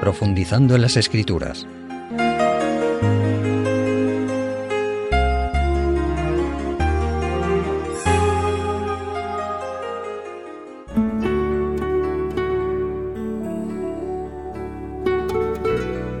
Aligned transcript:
profundizando 0.00 0.74
en 0.74 0.82
las 0.82 0.96
escrituras. 0.96 1.66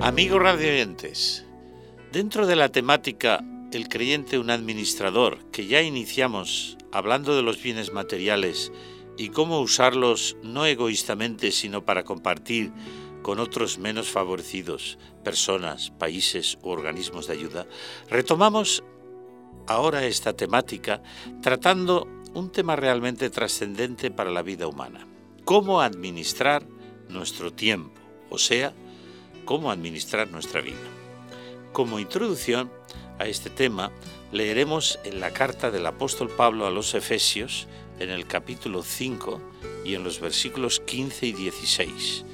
Amigos 0.02 0.42
radioyentes, 0.42 1.46
dentro 2.12 2.46
de 2.46 2.56
la 2.56 2.68
temática 2.68 3.42
El 3.72 3.88
creyente 3.88 4.38
un 4.38 4.50
administrador 4.50 5.38
que 5.52 5.66
ya 5.66 5.80
iniciamos 5.80 6.76
hablando 6.92 7.36
de 7.36 7.42
los 7.42 7.62
bienes 7.62 7.92
materiales 7.92 8.72
y 9.16 9.28
cómo 9.28 9.60
usarlos 9.60 10.36
no 10.42 10.66
egoístamente 10.66 11.52
sino 11.52 11.84
para 11.84 12.02
compartir 12.02 12.72
con 13.22 13.38
otros 13.38 13.78
menos 13.78 14.08
favorecidos, 14.08 14.98
personas, 15.24 15.90
países 15.90 16.58
u 16.62 16.70
organismos 16.70 17.26
de 17.26 17.34
ayuda, 17.34 17.66
retomamos 18.08 18.82
ahora 19.66 20.04
esta 20.06 20.32
temática 20.32 21.02
tratando 21.42 22.08
un 22.34 22.50
tema 22.50 22.76
realmente 22.76 23.30
trascendente 23.30 24.10
para 24.10 24.30
la 24.30 24.42
vida 24.42 24.66
humana, 24.66 25.06
cómo 25.44 25.80
administrar 25.80 26.66
nuestro 27.08 27.52
tiempo, 27.52 28.00
o 28.30 28.38
sea, 28.38 28.72
cómo 29.44 29.70
administrar 29.70 30.30
nuestra 30.30 30.60
vida. 30.60 30.78
Como 31.72 31.98
introducción 31.98 32.70
a 33.18 33.26
este 33.26 33.50
tema, 33.50 33.90
leeremos 34.32 34.98
en 35.04 35.20
la 35.20 35.32
carta 35.32 35.70
del 35.70 35.86
apóstol 35.86 36.30
Pablo 36.30 36.66
a 36.66 36.70
los 36.70 36.94
Efesios, 36.94 37.66
en 37.98 38.10
el 38.10 38.26
capítulo 38.26 38.82
5 38.82 39.40
y 39.84 39.94
en 39.94 40.04
los 40.04 40.20
versículos 40.20 40.80
15 40.80 41.26
y 41.26 41.32
16, 41.32 42.24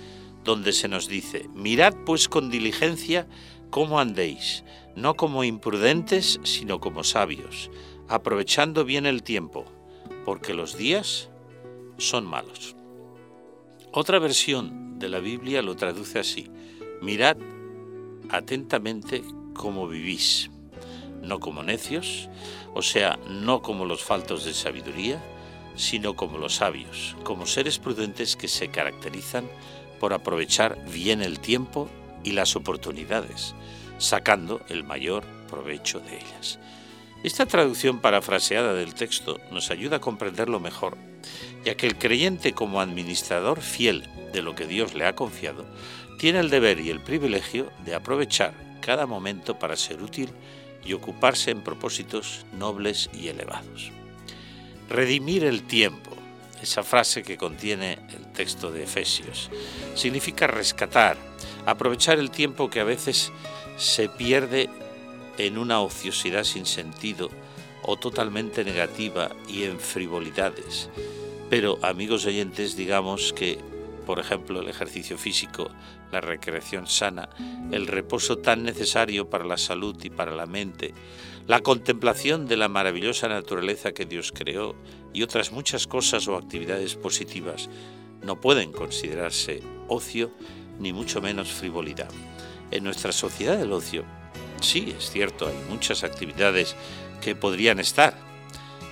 donde 0.46 0.72
se 0.72 0.88
nos 0.88 1.08
dice, 1.08 1.50
mirad 1.54 1.92
pues 2.06 2.28
con 2.28 2.48
diligencia 2.48 3.26
cómo 3.68 4.00
andéis, 4.00 4.64
no 4.94 5.14
como 5.14 5.44
imprudentes, 5.44 6.40
sino 6.44 6.80
como 6.80 7.04
sabios, 7.04 7.70
aprovechando 8.08 8.84
bien 8.84 9.04
el 9.04 9.22
tiempo, 9.22 9.66
porque 10.24 10.54
los 10.54 10.78
días 10.78 11.28
son 11.98 12.24
malos. 12.24 12.76
Otra 13.92 14.18
versión 14.18 14.98
de 14.98 15.08
la 15.08 15.18
Biblia 15.18 15.62
lo 15.62 15.74
traduce 15.74 16.20
así, 16.20 16.48
mirad 17.02 17.36
atentamente 18.30 19.22
cómo 19.52 19.88
vivís, 19.88 20.50
no 21.22 21.40
como 21.40 21.64
necios, 21.64 22.30
o 22.72 22.82
sea, 22.82 23.18
no 23.28 23.62
como 23.62 23.84
los 23.84 24.04
faltos 24.04 24.44
de 24.44 24.54
sabiduría, 24.54 25.22
sino 25.74 26.14
como 26.14 26.38
los 26.38 26.54
sabios, 26.54 27.16
como 27.24 27.46
seres 27.46 27.78
prudentes 27.78 28.36
que 28.36 28.48
se 28.48 28.68
caracterizan 28.68 29.48
por 29.98 30.12
aprovechar 30.12 30.78
bien 30.92 31.22
el 31.22 31.40
tiempo 31.40 31.88
y 32.24 32.32
las 32.32 32.56
oportunidades, 32.56 33.54
sacando 33.98 34.60
el 34.68 34.84
mayor 34.84 35.24
provecho 35.48 36.00
de 36.00 36.16
ellas. 36.16 36.58
Esta 37.22 37.46
traducción 37.46 38.00
parafraseada 38.00 38.74
del 38.74 38.94
texto 38.94 39.40
nos 39.50 39.70
ayuda 39.70 39.96
a 39.96 40.00
comprenderlo 40.00 40.60
mejor, 40.60 40.96
ya 41.64 41.76
que 41.76 41.86
el 41.86 41.96
creyente 41.96 42.52
como 42.52 42.80
administrador 42.80 43.60
fiel 43.60 44.08
de 44.32 44.42
lo 44.42 44.54
que 44.54 44.66
Dios 44.66 44.94
le 44.94 45.06
ha 45.06 45.16
confiado, 45.16 45.64
tiene 46.18 46.40
el 46.40 46.50
deber 46.50 46.80
y 46.80 46.90
el 46.90 47.00
privilegio 47.00 47.70
de 47.84 47.94
aprovechar 47.94 48.54
cada 48.80 49.06
momento 49.06 49.58
para 49.58 49.76
ser 49.76 50.02
útil 50.02 50.30
y 50.84 50.92
ocuparse 50.92 51.50
en 51.50 51.62
propósitos 51.62 52.46
nobles 52.52 53.10
y 53.12 53.28
elevados. 53.28 53.90
Redimir 54.88 55.42
el 55.44 55.64
tiempo, 55.64 56.12
esa 56.62 56.82
frase 56.82 57.22
que 57.22 57.36
contiene 57.36 57.98
el 58.16 58.32
texto 58.32 58.70
de 58.70 58.84
Efesios, 58.84 59.50
significa 59.94 60.46
rescatar, 60.46 61.16
aprovechar 61.66 62.18
el 62.18 62.30
tiempo 62.30 62.70
que 62.70 62.80
a 62.80 62.84
veces 62.84 63.32
se 63.76 64.08
pierde 64.08 64.68
en 65.38 65.58
una 65.58 65.80
ociosidad 65.80 66.44
sin 66.44 66.66
sentido 66.66 67.30
o 67.82 67.96
totalmente 67.96 68.64
negativa 68.64 69.30
y 69.48 69.64
en 69.64 69.78
frivolidades. 69.78 70.88
Pero, 71.48 71.78
amigos 71.82 72.26
oyentes, 72.26 72.76
digamos 72.76 73.32
que 73.32 73.58
por 74.06 74.20
ejemplo 74.20 74.60
el 74.60 74.68
ejercicio 74.68 75.18
físico, 75.18 75.68
la 76.12 76.20
recreación 76.22 76.86
sana, 76.86 77.28
el 77.72 77.88
reposo 77.88 78.38
tan 78.38 78.62
necesario 78.62 79.28
para 79.28 79.44
la 79.44 79.58
salud 79.58 79.96
y 80.02 80.08
para 80.08 80.34
la 80.34 80.46
mente, 80.46 80.94
la 81.46 81.60
contemplación 81.60 82.46
de 82.46 82.56
la 82.56 82.68
maravillosa 82.68 83.28
naturaleza 83.28 83.92
que 83.92 84.06
Dios 84.06 84.32
creó 84.32 84.76
y 85.12 85.22
otras 85.22 85.52
muchas 85.52 85.86
cosas 85.86 86.26
o 86.28 86.36
actividades 86.36 86.94
positivas 86.94 87.68
no 88.22 88.40
pueden 88.40 88.72
considerarse 88.72 89.62
ocio 89.88 90.30
ni 90.78 90.92
mucho 90.92 91.20
menos 91.20 91.52
frivolidad. 91.52 92.10
En 92.70 92.84
nuestra 92.84 93.12
sociedad 93.12 93.58
del 93.58 93.72
ocio, 93.72 94.04
sí, 94.60 94.94
es 94.96 95.10
cierto, 95.10 95.48
hay 95.48 95.56
muchas 95.68 96.04
actividades 96.04 96.76
que 97.20 97.34
podrían 97.34 97.80
estar 97.80 98.16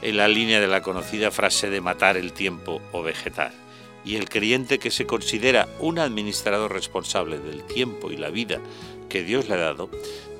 en 0.02 0.16
la 0.16 0.28
línea 0.28 0.60
de 0.60 0.68
la 0.68 0.82
conocida 0.82 1.30
frase 1.30 1.70
de 1.70 1.80
matar 1.80 2.16
el 2.16 2.32
tiempo 2.32 2.82
o 2.92 3.02
vegetar 3.02 3.63
y 4.04 4.16
el 4.16 4.28
creyente 4.28 4.78
que 4.78 4.90
se 4.90 5.06
considera 5.06 5.68
un 5.80 5.98
administrador 5.98 6.72
responsable 6.72 7.38
del 7.38 7.64
tiempo 7.64 8.10
y 8.10 8.16
la 8.16 8.30
vida 8.30 8.60
que 9.08 9.22
Dios 9.22 9.48
le 9.48 9.54
ha 9.54 9.58
dado, 9.58 9.90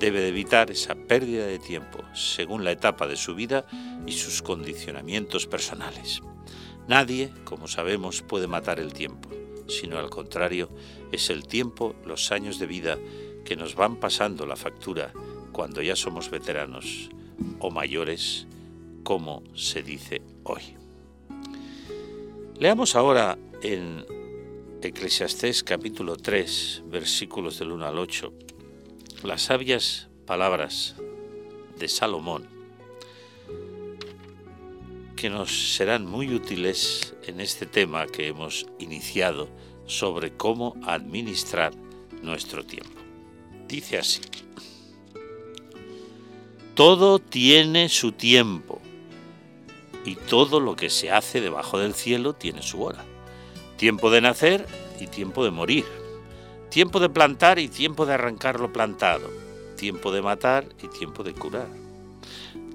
debe 0.01 0.21
de 0.21 0.29
evitar 0.29 0.71
esa 0.71 0.95
pérdida 0.95 1.47
de 1.47 1.59
tiempo 1.59 2.01
según 2.15 2.65
la 2.65 2.73
etapa 2.73 3.07
de 3.07 3.17
su 3.17 3.35
vida 3.35 3.67
y 4.07 4.13
sus 4.13 4.43
condicionamientos 4.43 5.47
personales. 5.47 6.23
Nadie, 6.89 7.33
como 7.45 7.69
sabemos, 7.69 8.23
puede 8.23 8.47
matar 8.47 8.81
el 8.81 8.93
tiempo, 8.93 9.31
sino 9.69 9.99
al 9.99 10.11
contrario, 10.11 10.69
es 11.13 11.31
el 11.31 11.47
tiempo, 11.47 11.95
los 12.05 12.33
años 12.33 12.59
de 12.59 12.67
vida 12.67 12.99
que 13.45 13.57
nos 13.57 13.75
van 13.75 13.97
pasando 13.97 14.47
la 14.47 14.57
factura 14.57 15.13
cuando 15.53 15.81
ya 15.81 15.97
somos 15.97 16.31
veteranos 16.31 17.11
o 17.61 17.71
mayores, 17.71 18.47
como 19.03 19.43
se 19.55 19.83
dice 19.83 20.23
hoy. 20.43 20.77
Leamos 22.59 22.95
ahora 22.95 23.39
en 23.65 24.05
Eclesiastés 24.83 25.65
capítulo 25.65 26.17
3, 26.17 26.83
versículos 26.85 27.59
del 27.59 27.73
1 27.73 27.87
al 27.87 27.99
8, 27.99 28.31
las 29.23 29.41
sabias 29.41 30.11
palabras 30.27 30.97
de 31.79 31.89
Salomón, 31.89 32.47
que 35.17 35.31
nos 35.31 35.75
serán 35.77 36.05
muy 36.05 36.35
útiles 36.35 37.15
en 37.27 37.41
este 37.41 37.65
tema 37.65 38.07
que 38.07 38.29
hemos 38.29 38.67
iniciado 38.79 39.49
sobre 39.87 40.37
cómo 40.37 40.77
administrar 40.85 41.73
nuestro 42.21 42.67
tiempo. 42.67 43.01
Dice 43.67 43.97
así, 43.97 44.21
todo 46.75 47.19
tiene 47.19 47.89
su 47.89 48.13
tiempo 48.13 48.83
y 50.05 50.17
todo 50.17 50.61
lo 50.61 50.77
que 50.77 50.91
se 50.91 51.11
hace 51.11 51.41
debajo 51.41 51.79
del 51.79 51.95
cielo 51.95 52.35
tiene 52.35 52.61
su 52.61 52.83
hora 52.83 53.07
Tiempo 53.77 54.09
de 54.09 54.21
nacer 54.21 54.67
y 55.01 55.09
tiempo 55.09 55.45
de 55.45 55.51
morir. 55.51 55.85
Tiempo 56.71 57.01
de 57.01 57.09
plantar 57.09 57.59
y 57.59 57.69
tiempo 57.69 58.07
de 58.07 58.15
arrancar 58.15 58.61
lo 58.61 58.73
plantado. 58.73 59.29
Tiempo 59.77 60.13
de 60.13 60.23
matar 60.23 60.69
y 60.81 60.87
tiempo 60.87 61.25
de 61.25 61.35
curar. 61.35 61.67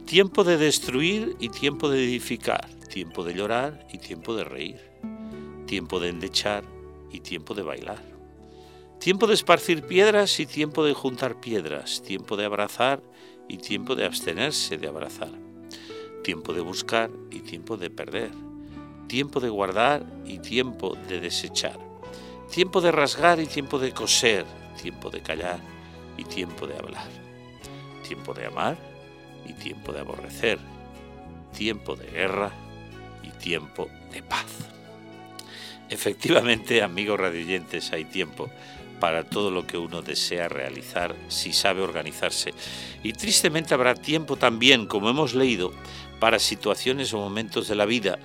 Tiempo 0.06 0.44
de 0.44 0.58
destruir 0.58 1.38
y 1.40 1.50
tiempo 1.50 1.90
de 1.90 2.04
edificar. 2.04 2.68
Tiempo 2.90 3.24
de 3.24 3.34
llorar 3.34 3.88
y 3.94 3.98
tiempo 3.98 4.36
de 4.36 4.44
reír. 4.44 4.82
Tiempo 5.68 6.02
de 6.02 6.10
endechar 6.10 6.66
y 7.12 7.22
tiempo 7.22 7.54
de 7.54 7.64
bailar. 7.64 8.04
Tiempo 9.00 9.26
de 9.26 9.36
esparcir 9.36 9.84
piedras 9.84 10.38
y 10.42 10.46
tiempo 10.46 10.84
de 10.84 10.94
juntar 10.94 11.40
piedras. 11.40 12.04
Tiempo 12.04 12.36
de 12.36 12.44
abrazar 12.44 13.02
y 13.48 13.58
tiempo 13.58 13.96
de 13.96 14.06
abstenerse 14.06 14.78
de 14.78 14.88
abrazar. 14.90 15.32
Tiempo 16.26 16.52
de 16.52 16.60
buscar 16.60 17.10
y 17.32 17.40
tiempo 17.40 17.78
de 17.78 17.90
perder 17.90 18.49
tiempo 19.10 19.42
de 19.42 19.50
guardar 19.50 20.06
y 20.26 20.38
tiempo 20.38 20.96
de 21.10 21.20
desechar, 21.20 21.78
tiempo 22.50 22.80
de 22.80 22.92
rasgar 22.92 23.40
y 23.42 23.48
tiempo 23.48 23.80
de 23.80 23.92
coser, 23.92 24.46
tiempo 24.82 25.10
de 25.10 25.22
callar 25.22 25.60
y 26.16 26.24
tiempo 26.24 26.68
de 26.68 26.78
hablar, 26.78 27.10
tiempo 28.08 28.34
de 28.34 28.46
amar 28.46 28.78
y 29.46 29.54
tiempo 29.54 29.92
de 29.92 30.00
aborrecer, 30.00 30.60
tiempo 31.58 31.96
de 31.96 32.06
guerra 32.06 32.52
y 33.24 33.30
tiempo 33.32 33.90
de 34.14 34.22
paz. 34.22 34.46
Efectivamente, 35.90 36.84
amigos 36.84 37.20
radioyentes, 37.20 37.92
hay 37.92 38.06
tiempo 38.06 38.48
para 39.00 39.24
todo 39.24 39.50
lo 39.50 39.66
que 39.66 39.78
uno 39.80 40.04
desea 40.04 40.50
realizar 40.50 41.16
si 41.30 41.52
sabe 41.52 41.82
organizarse. 41.82 42.54
Y 43.02 43.14
tristemente 43.14 43.74
habrá 43.74 43.96
tiempo 43.96 44.36
también, 44.36 44.86
como 44.86 45.10
hemos 45.10 45.34
leído, 45.34 45.74
para 46.20 46.38
situaciones 46.38 47.12
o 47.14 47.18
momentos 47.18 47.68
de 47.68 47.76
la 47.76 47.86
vida 47.86 48.20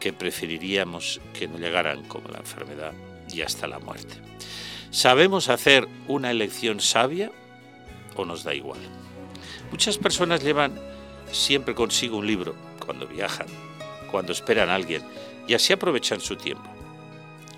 que 0.00 0.12
preferiríamos 0.12 1.20
que 1.32 1.48
no 1.48 1.58
llegaran, 1.58 2.04
como 2.04 2.28
la 2.28 2.38
enfermedad 2.38 2.92
y 3.32 3.42
hasta 3.42 3.66
la 3.66 3.78
muerte. 3.78 4.14
¿Sabemos 4.90 5.48
hacer 5.48 5.88
una 6.08 6.30
elección 6.30 6.80
sabia 6.80 7.30
o 8.14 8.24
nos 8.24 8.44
da 8.44 8.54
igual? 8.54 8.80
Muchas 9.70 9.98
personas 9.98 10.42
llevan 10.42 10.78
siempre 11.32 11.74
consigo 11.74 12.18
un 12.18 12.26
libro 12.26 12.54
cuando 12.84 13.06
viajan, 13.06 13.46
cuando 14.10 14.32
esperan 14.32 14.70
a 14.70 14.74
alguien 14.74 15.02
y 15.48 15.54
así 15.54 15.72
aprovechan 15.72 16.20
su 16.20 16.36
tiempo. 16.36 16.68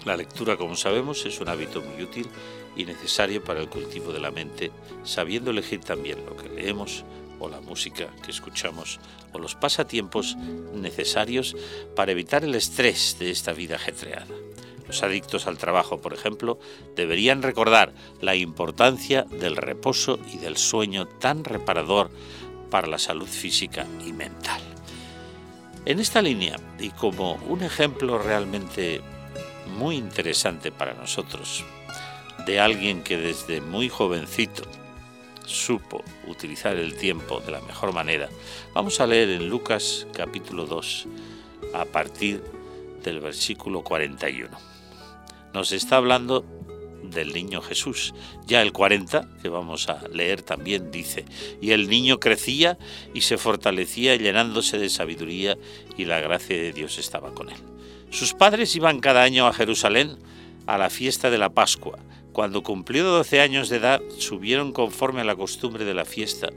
La 0.05 0.17
lectura, 0.17 0.57
como 0.57 0.75
sabemos, 0.77 1.27
es 1.27 1.41
un 1.41 1.49
hábito 1.49 1.83
muy 1.83 2.03
útil 2.03 2.29
y 2.77 2.85
necesario 2.85 3.43
para 3.43 3.61
el 3.61 3.69
cultivo 3.69 4.13
de 4.13 4.21
la 4.21 4.31
mente, 4.31 4.71
sabiendo 5.05 5.51
elegir 5.51 5.81
también 5.81 6.25
lo 6.25 6.37
que 6.37 6.49
leemos 6.49 7.05
o 7.41 7.49
la 7.49 7.61
música 7.61 8.09
que 8.25 8.31
escuchamos 8.31 9.01
o 9.33 9.39
los 9.39 9.55
pasatiempos 9.55 10.37
necesarios 10.75 11.57
para 11.95 12.13
evitar 12.13 12.45
el 12.45 12.55
estrés 12.55 13.17
de 13.19 13.31
esta 13.31 13.53
vida 13.53 13.77
ajetreada. 13.77 14.35
Los 14.87 15.03
adictos 15.03 15.47
al 15.47 15.59
trabajo, 15.59 16.01
por 16.01 16.15
ejemplo, 16.15 16.59
deberían 16.97 17.43
recordar 17.43 17.93
la 18.23 18.35
importancia 18.35 19.23
del 19.23 19.57
reposo 19.57 20.19
y 20.33 20.39
del 20.39 20.57
sueño 20.57 21.07
tan 21.07 21.45
reparador 21.45 22.11
para 22.71 22.87
la 22.87 22.99
salud 22.99 23.29
física 23.29 23.87
y 24.07 24.13
mental. 24.13 24.63
En 25.85 26.01
esta 26.01 26.23
línea, 26.23 26.57
y 26.79 26.91
como 26.91 27.35
un 27.49 27.63
ejemplo 27.63 28.19
realmente 28.19 29.01
muy 29.79 29.97
interesante 29.97 30.73
para 30.73 30.95
nosotros, 30.95 31.65
de 32.47 32.61
alguien 32.61 33.03
que 33.03 33.19
desde 33.19 33.61
muy 33.61 33.89
jovencito 33.89 34.63
supo 35.49 36.05
utilizar 36.27 36.77
el 36.77 36.95
tiempo 36.95 37.41
de 37.41 37.53
la 37.53 37.61
mejor 37.61 37.93
manera, 37.93 38.29
vamos 38.75 39.01
a 39.01 39.07
leer 39.07 39.31
en 39.31 39.49
Lucas 39.49 40.07
capítulo 40.13 40.67
2 40.67 41.07
a 41.75 41.85
partir 41.87 42.43
del 43.03 43.21
versículo 43.21 43.83
41. 43.83 44.57
Nos 45.55 45.73
está 45.73 45.97
hablando 45.97 46.45
del 47.03 47.33
niño 47.33 47.63
Jesús. 47.63 48.15
Ya 48.47 48.63
el 48.63 48.73
40, 48.73 49.29
que 49.43 49.49
vamos 49.49 49.89
a 49.89 50.07
leer 50.09 50.43
también, 50.43 50.91
dice, 50.91 51.25
y 51.61 51.71
el 51.71 51.89
niño 51.89 52.21
crecía 52.21 52.79
y 53.15 53.23
se 53.23 53.39
fortalecía 53.39 54.17
llenándose 54.17 54.79
de 54.79 54.91
sabiduría 54.91 55.57
y 55.97 56.05
la 56.05 56.21
gracia 56.21 56.57
de 56.57 56.73
Dios 56.73 56.99
estaba 56.99 57.33
con 57.35 57.49
él. 57.51 57.59
Sus 58.11 58.35
padres 58.35 58.75
iban 58.77 59.01
cada 59.01 59.23
año 59.23 59.47
a 59.47 59.53
Jerusalén 59.53 60.19
a 60.67 60.79
la 60.79 60.91
fiesta 60.91 61.31
de 61.31 61.39
la 61.39 61.51
Pascua. 61.51 61.99
Cuando 62.39 62.63
cumplió 62.63 63.03
12 63.03 63.41
años 63.41 63.69
de 63.69 63.79
edad, 63.79 64.01
subieron 64.17 64.71
conforme 64.71 65.23
a 65.23 65.25
la 65.25 65.35
costumbre 65.35 65.85
de 65.85 65.93
la 65.93 66.05
fiesta, 66.05 66.51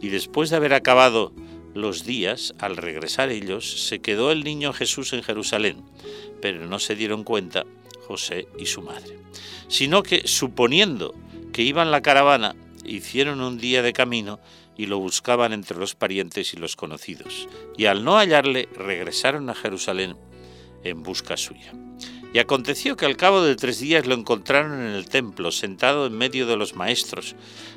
y 0.00 0.10
después 0.10 0.48
de 0.48 0.54
haber 0.54 0.72
acabado 0.74 1.32
los 1.74 2.04
días, 2.04 2.54
al 2.60 2.76
regresar 2.76 3.30
ellos, 3.30 3.88
se 3.88 3.98
quedó 3.98 4.30
el 4.30 4.44
niño 4.44 4.72
Jesús 4.72 5.12
en 5.12 5.24
Jerusalén, 5.24 5.82
pero 6.40 6.68
no 6.68 6.78
se 6.78 6.94
dieron 6.94 7.24
cuenta 7.24 7.64
José 8.06 8.46
y 8.60 8.66
su 8.66 8.80
madre, 8.82 9.18
sino 9.66 10.04
que, 10.04 10.28
suponiendo 10.28 11.16
que 11.52 11.62
iban 11.62 11.90
la 11.90 12.00
caravana, 12.00 12.54
hicieron 12.84 13.40
un 13.40 13.58
día 13.58 13.82
de 13.82 13.92
camino 13.92 14.38
y 14.76 14.86
lo 14.86 15.00
buscaban 15.00 15.52
entre 15.52 15.76
los 15.76 15.96
parientes 15.96 16.54
y 16.54 16.58
los 16.58 16.76
conocidos, 16.76 17.48
y 17.76 17.86
al 17.86 18.04
no 18.04 18.18
hallarle 18.18 18.68
regresaron 18.76 19.50
a 19.50 19.56
Jerusalén 19.56 20.16
en 20.84 21.02
busca 21.02 21.36
suya. 21.36 21.72
Y 22.34 22.40
aconteció 22.40 22.96
que 22.96 23.06
al 23.06 23.16
cabo 23.16 23.42
de 23.42 23.54
tres 23.54 23.78
días 23.78 24.06
lo 24.06 24.14
encontraron 24.16 24.72
en 24.72 24.94
el 24.94 25.08
templo, 25.08 25.52
sentado 25.52 26.06
en 26.06 26.18
medio 26.18 26.48
de 26.48 26.56
los 26.56 26.74
maestros, 26.74 27.36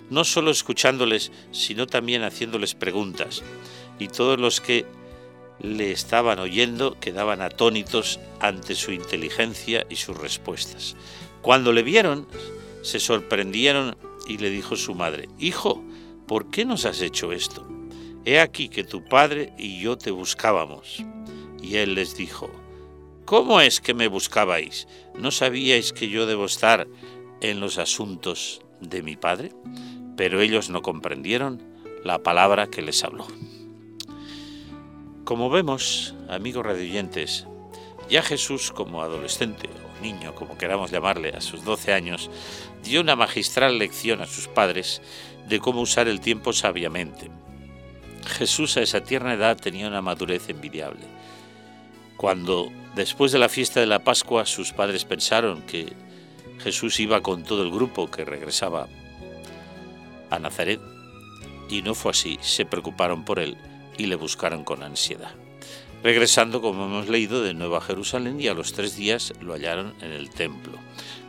no 0.10 0.24
solo 0.24 0.50
escuchándoles, 0.50 1.32
sino 1.52 1.86
también 1.86 2.24
haciéndoles 2.24 2.74
preguntas. 2.74 3.44
Y 4.00 4.08
todos 4.08 4.40
los 4.40 4.60
que 4.60 4.88
le 5.60 5.92
estaban 5.92 6.40
oyendo 6.40 7.00
quedaban 7.00 7.42
atónitos 7.42 8.20
ante 8.40 8.74
su 8.74 8.92
inteligencia 8.92 9.86
y 9.92 9.98
sus 9.98 10.18
respuestas. 10.18 10.96
Cuando 11.44 11.72
le 11.72 11.84
vieron, 11.84 12.28
se 12.82 13.00
sorprendieron 13.00 13.96
y 14.28 14.40
le 14.40 14.50
dijo 14.50 14.76
su 14.76 14.96
madre, 14.96 15.30
Hijo, 15.38 15.84
¿por 16.26 16.50
qué 16.50 16.66
nos 16.66 16.86
has 16.86 17.02
hecho 17.02 17.32
esto? 17.32 17.68
He 18.26 18.40
aquí 18.40 18.70
que 18.70 18.84
tu 18.84 19.06
padre 19.06 19.54
y 19.60 19.80
yo 19.80 20.00
te 20.00 20.10
buscábamos. 20.10 21.06
Y 21.62 21.76
él 21.76 21.94
les 21.94 22.18
dijo, 22.18 22.50
¿Cómo 23.28 23.60
es 23.60 23.82
que 23.82 23.94
me 23.94 24.08
buscabais? 24.08 24.88
¿No 25.14 25.32
sabíais 25.32 25.92
que 25.92 26.08
yo 26.08 26.26
debo 26.26 26.46
estar 26.46 26.88
en 27.42 27.60
los 27.60 27.78
asuntos 27.78 28.62
de 28.80 29.04
mi 29.04 29.18
padre? 29.18 29.52
Pero 30.16 30.40
ellos 30.40 30.70
no 30.70 30.82
comprendieron 30.82 31.62
la 32.06 32.24
palabra 32.24 32.68
que 32.68 32.82
les 32.82 33.04
habló. 33.04 33.28
Como 35.26 35.50
vemos, 35.50 36.16
amigos 36.30 36.66
radioyentes, 36.66 37.46
ya 38.10 38.24
Jesús 38.24 38.72
como 38.72 39.02
adolescente 39.02 39.68
o 39.68 40.02
niño, 40.02 40.34
como 40.34 40.58
queramos 40.58 40.92
llamarle, 40.92 41.32
a 41.32 41.42
sus 41.42 41.66
12 41.66 41.92
años, 41.92 42.32
dio 42.82 43.02
una 43.02 43.18
magistral 43.18 43.78
lección 43.78 44.22
a 44.22 44.26
sus 44.26 44.48
padres 44.48 45.02
de 45.50 45.60
cómo 45.60 45.82
usar 45.82 46.08
el 46.08 46.22
tiempo 46.22 46.54
sabiamente. 46.54 47.30
Jesús 48.26 48.78
a 48.78 48.84
esa 48.84 49.02
tierna 49.04 49.34
edad 49.34 49.58
tenía 49.58 49.90
una 49.90 50.02
madurez 50.02 50.48
envidiable. 50.48 51.04
Cuando, 52.16 52.72
después 52.98 53.32
de 53.32 53.40
la 53.40 53.48
fiesta 53.48 53.80
de 53.80 53.86
la 53.86 54.04
Pascua, 54.04 54.46
sus 54.46 54.74
padres 54.74 55.06
pensaron 55.06 55.62
que 55.62 55.94
Jesús 56.60 57.00
iba 57.00 57.22
con 57.22 57.44
todo 57.44 57.64
el 57.64 57.72
grupo 57.72 58.10
que 58.10 58.26
regresaba 58.26 58.88
a 60.32 60.40
Nazaret, 60.40 60.82
y 61.70 61.84
no 61.84 61.94
fue 61.94 62.12
así, 62.12 62.40
se 62.42 62.66
preocuparon 62.66 63.24
por 63.24 63.40
él 63.40 63.56
y 63.98 64.08
le 64.08 64.16
buscaron 64.16 64.64
con 64.64 64.84
ansiedad. 64.84 65.32
Regresando, 66.04 66.62
como 66.62 66.86
hemos 66.86 67.08
leído, 67.08 67.44
de 67.44 67.54
nuevo 67.54 67.76
a 67.76 67.82
Jerusalén 67.82 68.42
y 68.42 68.48
a 68.48 68.54
los 68.54 68.74
tres 68.74 68.96
días 68.96 69.34
lo 69.42 69.54
hallaron 69.54 69.94
en 70.02 70.12
el 70.12 70.30
templo. 70.30 70.74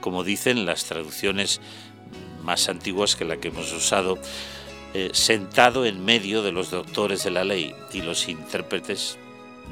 Como 0.00 0.24
dicen 0.24 0.64
las 0.64 0.84
traducciones 0.84 1.60
más 2.42 2.68
antiguas 2.68 3.14
que 3.14 3.24
la 3.24 3.38
que 3.38 3.48
hemos 3.48 3.72
usado, 3.72 4.18
eh, 4.94 5.10
sentado 5.12 5.84
en 5.84 6.04
medio 6.04 6.42
de 6.42 6.52
los 6.52 6.70
doctores 6.70 7.24
de 7.24 7.30
la 7.30 7.44
ley 7.44 7.74
y 7.92 8.02
los 8.02 8.28
intérpretes 8.28 9.18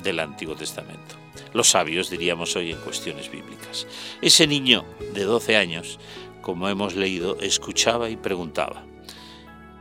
del 0.02 0.20
Antiguo 0.20 0.56
Testamento. 0.56 1.25
Los 1.52 1.70
sabios, 1.70 2.10
diríamos 2.10 2.56
hoy, 2.56 2.72
en 2.72 2.78
cuestiones 2.78 3.30
bíblicas. 3.30 3.86
Ese 4.22 4.46
niño 4.46 4.84
de 5.14 5.24
12 5.24 5.56
años, 5.56 5.98
como 6.42 6.68
hemos 6.68 6.94
leído, 6.94 7.38
escuchaba 7.40 8.10
y 8.10 8.16
preguntaba 8.16 8.84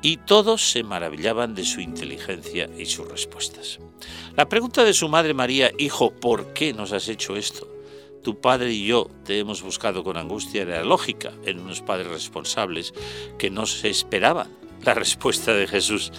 y 0.06 0.18
todos 0.18 0.70
se 0.70 0.84
maravillaban 0.84 1.56
de 1.56 1.66
su 1.66 1.82
inteligencia 1.82 2.70
y 2.78 2.86
sus 2.86 3.08
respuestas. 3.08 3.80
La 4.36 4.48
pregunta 4.48 4.84
de 4.84 4.94
su 4.94 5.10
madre 5.10 5.34
María, 5.34 5.72
Hijo, 5.80 6.12
¿por 6.12 6.54
qué 6.54 6.74
nos 6.74 6.92
has 6.92 7.08
hecho 7.08 7.36
esto? 7.36 7.68
Tu 8.22 8.40
padre 8.40 8.72
y 8.72 8.86
yo 8.86 9.10
te 9.24 9.40
hemos 9.40 9.64
buscado 9.64 10.04
con 10.04 10.16
angustia, 10.16 10.62
era 10.62 10.84
lógica 10.84 11.34
en 11.44 11.60
unos 11.60 11.82
padres 11.82 12.06
responsables 12.06 12.94
que 13.40 13.50
no 13.50 13.66
se 13.66 13.90
esperaban 13.90 14.50
la 14.84 14.94
respuesta 14.94 15.56
de 15.56 15.66
Jesús, 15.66 16.12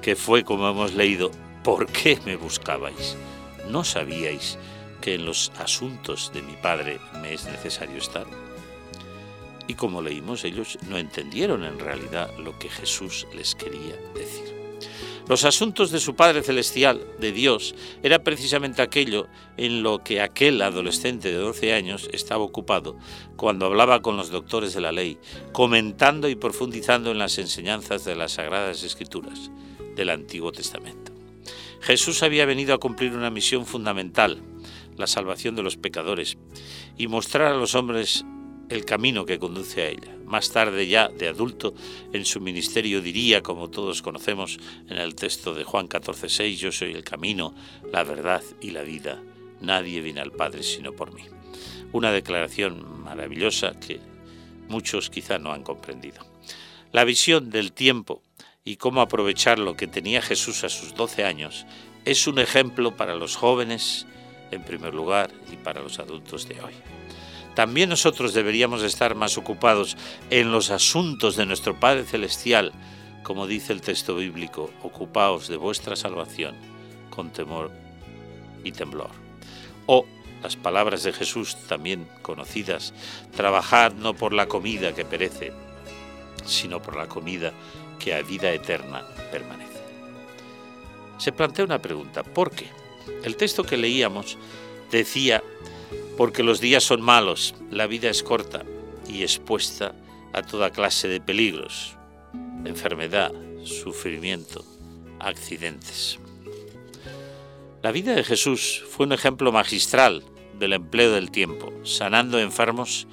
que 0.00 0.16
fue, 0.16 0.42
como 0.42 0.66
hemos 0.70 0.94
leído, 0.94 1.30
¿por 1.62 1.88
qué 1.88 2.18
me 2.24 2.36
buscabais? 2.36 3.18
¿No 3.68 3.84
sabíais 3.84 4.56
en 5.14 5.24
los 5.24 5.52
asuntos 5.58 6.30
de 6.34 6.42
mi 6.42 6.54
padre 6.54 6.98
me 7.20 7.34
es 7.34 7.44
necesario 7.46 7.96
estar? 7.96 8.26
Y 9.68 9.74
como 9.74 10.02
leímos, 10.02 10.44
ellos 10.44 10.78
no 10.88 10.98
entendieron 10.98 11.64
en 11.64 11.78
realidad 11.78 12.30
lo 12.38 12.58
que 12.58 12.68
Jesús 12.68 13.26
les 13.34 13.54
quería 13.54 13.96
decir. 14.14 14.56
Los 15.28 15.44
asuntos 15.44 15.90
de 15.90 15.98
su 15.98 16.14
Padre 16.14 16.44
Celestial, 16.44 17.04
de 17.18 17.32
Dios, 17.32 17.74
era 18.04 18.20
precisamente 18.20 18.80
aquello 18.80 19.26
en 19.56 19.82
lo 19.82 20.04
que 20.04 20.20
aquel 20.20 20.62
adolescente 20.62 21.32
de 21.32 21.38
12 21.38 21.72
años 21.72 22.08
estaba 22.12 22.44
ocupado 22.44 22.96
cuando 23.34 23.66
hablaba 23.66 24.02
con 24.02 24.16
los 24.16 24.30
doctores 24.30 24.72
de 24.72 24.82
la 24.82 24.92
ley, 24.92 25.18
comentando 25.50 26.28
y 26.28 26.36
profundizando 26.36 27.10
en 27.10 27.18
las 27.18 27.38
enseñanzas 27.38 28.04
de 28.04 28.14
las 28.14 28.32
Sagradas 28.32 28.84
Escrituras 28.84 29.50
del 29.96 30.10
Antiguo 30.10 30.52
Testamento. 30.52 31.10
Jesús 31.80 32.22
había 32.22 32.46
venido 32.46 32.72
a 32.72 32.78
cumplir 32.78 33.12
una 33.12 33.30
misión 33.30 33.66
fundamental, 33.66 34.40
la 34.96 35.06
salvación 35.06 35.56
de 35.56 35.62
los 35.62 35.76
pecadores, 35.76 36.36
y 36.96 37.06
mostrar 37.08 37.52
a 37.52 37.56
los 37.56 37.74
hombres 37.74 38.24
el 38.68 38.84
camino 38.84 39.26
que 39.26 39.38
conduce 39.38 39.82
a 39.82 39.88
ella. 39.88 40.16
Más 40.24 40.50
tarde 40.50 40.88
ya, 40.88 41.08
de 41.08 41.28
adulto, 41.28 41.74
en 42.12 42.24
su 42.24 42.40
ministerio 42.40 43.00
diría, 43.00 43.42
como 43.42 43.70
todos 43.70 44.02
conocemos 44.02 44.58
en 44.88 44.98
el 44.98 45.14
texto 45.14 45.54
de 45.54 45.64
Juan 45.64 45.88
14:6, 45.88 46.56
yo 46.56 46.72
soy 46.72 46.92
el 46.92 47.04
camino, 47.04 47.54
la 47.92 48.02
verdad 48.02 48.42
y 48.60 48.70
la 48.70 48.82
vida. 48.82 49.22
Nadie 49.60 50.00
viene 50.00 50.20
al 50.20 50.32
Padre 50.32 50.62
sino 50.62 50.92
por 50.92 51.14
mí. 51.14 51.22
Una 51.92 52.10
declaración 52.10 53.02
maravillosa 53.04 53.78
que 53.78 54.00
muchos 54.68 55.10
quizá 55.10 55.38
no 55.38 55.52
han 55.52 55.62
comprendido. 55.62 56.26
La 56.92 57.04
visión 57.04 57.50
del 57.50 57.72
tiempo 57.72 58.22
y 58.64 58.76
cómo 58.76 59.00
aprovechar 59.00 59.58
lo 59.58 59.76
que 59.76 59.86
tenía 59.86 60.20
Jesús 60.20 60.64
a 60.64 60.68
sus 60.68 60.94
12 60.94 61.24
años 61.24 61.66
es 62.04 62.26
un 62.26 62.38
ejemplo 62.38 62.96
para 62.96 63.14
los 63.14 63.36
jóvenes, 63.36 64.06
en 64.50 64.62
primer 64.62 64.94
lugar, 64.94 65.30
y 65.52 65.56
para 65.56 65.82
los 65.82 65.98
adultos 65.98 66.48
de 66.48 66.60
hoy. 66.60 66.74
También 67.54 67.88
nosotros 67.88 68.34
deberíamos 68.34 68.82
estar 68.82 69.14
más 69.14 69.38
ocupados 69.38 69.96
en 70.28 70.52
los 70.52 70.70
asuntos 70.70 71.36
de 71.36 71.46
nuestro 71.46 71.78
Padre 71.80 72.04
Celestial, 72.04 72.72
como 73.22 73.46
dice 73.46 73.72
el 73.72 73.80
texto 73.80 74.14
bíblico, 74.14 74.70
ocupaos 74.82 75.48
de 75.48 75.56
vuestra 75.56 75.96
salvación 75.96 76.54
con 77.08 77.30
temor 77.30 77.70
y 78.62 78.72
temblor. 78.72 79.10
O 79.86 80.04
las 80.42 80.54
palabras 80.56 81.02
de 81.02 81.12
Jesús 81.12 81.56
también 81.66 82.06
conocidas, 82.22 82.92
trabajad 83.34 83.94
no 83.94 84.14
por 84.14 84.32
la 84.32 84.46
comida 84.46 84.94
que 84.94 85.04
perece, 85.04 85.52
sino 86.44 86.82
por 86.82 86.94
la 86.94 87.08
comida 87.08 87.52
que 87.98 88.14
a 88.14 88.22
vida 88.22 88.52
eterna 88.52 89.02
permanece. 89.32 89.80
Se 91.18 91.32
plantea 91.32 91.64
una 91.64 91.80
pregunta, 91.80 92.22
¿por 92.22 92.50
qué? 92.50 92.66
El 93.22 93.36
texto 93.36 93.64
que 93.64 93.76
leíamos 93.76 94.38
decía 94.90 95.42
porque 96.16 96.42
los 96.42 96.60
días 96.60 96.84
son 96.84 97.02
malos, 97.02 97.54
la 97.70 97.86
vida 97.86 98.08
es 98.08 98.22
corta 98.22 98.64
y 99.08 99.22
expuesta 99.22 99.94
a 100.32 100.42
toda 100.42 100.70
clase 100.70 101.08
de 101.08 101.20
peligros, 101.20 101.96
enfermedad, 102.64 103.32
sufrimiento, 103.64 104.64
accidentes. 105.18 106.18
La 107.82 107.92
vida 107.92 108.14
de 108.14 108.24
Jesús 108.24 108.82
fue 108.88 109.06
un 109.06 109.12
ejemplo 109.12 109.52
magistral 109.52 110.24
del 110.58 110.72
empleo 110.72 111.12
del 111.12 111.30
tiempo, 111.30 111.72
sanando 111.84 112.38
enfermos, 112.38 113.06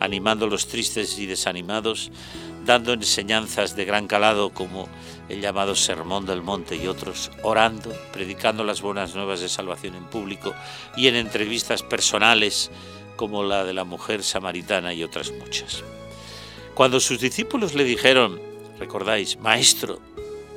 animando 0.00 0.46
a 0.46 0.48
los 0.48 0.66
tristes 0.68 1.18
y 1.18 1.26
desanimados, 1.26 2.10
dando 2.64 2.92
enseñanzas 2.92 3.76
de 3.76 3.84
gran 3.84 4.06
calado 4.06 4.50
como 4.50 4.88
el 5.28 5.40
llamado 5.40 5.74
Sermón 5.74 6.26
del 6.26 6.42
Monte 6.42 6.76
y 6.76 6.86
otros, 6.86 7.30
orando, 7.42 7.92
predicando 8.12 8.64
las 8.64 8.82
buenas 8.82 9.14
nuevas 9.14 9.40
de 9.40 9.48
salvación 9.48 9.94
en 9.94 10.04
público 10.04 10.54
y 10.96 11.08
en 11.08 11.16
entrevistas 11.16 11.82
personales 11.82 12.70
como 13.16 13.42
la 13.42 13.64
de 13.64 13.74
la 13.74 13.84
mujer 13.84 14.22
samaritana 14.22 14.92
y 14.92 15.02
otras 15.02 15.32
muchas. 15.32 15.82
Cuando 16.74 17.00
sus 17.00 17.20
discípulos 17.20 17.74
le 17.74 17.84
dijeron, 17.84 18.40
recordáis, 18.78 19.38
Maestro, 19.38 20.00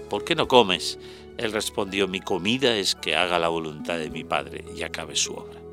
¿por 0.10 0.24
qué 0.24 0.36
no 0.36 0.48
comes? 0.48 0.98
Él 1.38 1.52
respondió, 1.52 2.08
mi 2.08 2.20
comida 2.20 2.76
es 2.76 2.96
que 2.96 3.16
haga 3.16 3.38
la 3.38 3.50
voluntad 3.50 4.00
de 4.00 4.10
mi 4.10 4.24
Padre 4.24 4.66
y 4.76 4.82
acabe 4.84 5.16
su 5.16 5.34
obra. 5.34 5.67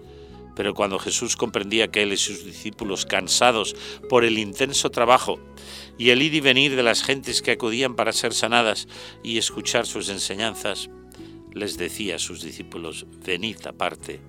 Pero 0.54 0.74
cuando 0.74 0.98
Jesús 0.98 1.36
comprendía 1.36 1.90
que 1.90 2.02
él 2.02 2.12
y 2.12 2.16
sus 2.16 2.44
discípulos, 2.44 3.06
cansados 3.06 3.74
por 4.08 4.24
el 4.24 4.38
intenso 4.38 4.90
trabajo 4.90 5.38
y 5.98 6.10
el 6.10 6.22
ir 6.22 6.34
y 6.34 6.40
venir 6.40 6.76
de 6.76 6.82
las 6.82 7.02
gentes 7.02 7.42
que 7.42 7.52
acudían 7.52 7.96
para 7.96 8.12
ser 8.12 8.34
sanadas 8.34 8.88
y 9.22 9.38
escuchar 9.38 9.86
sus 9.86 10.08
enseñanzas, 10.08 10.90
les 11.52 11.78
decía 11.78 12.16
a 12.16 12.18
sus 12.18 12.42
discípulos, 12.42 13.06
venid 13.24 13.64
aparte 13.66 14.20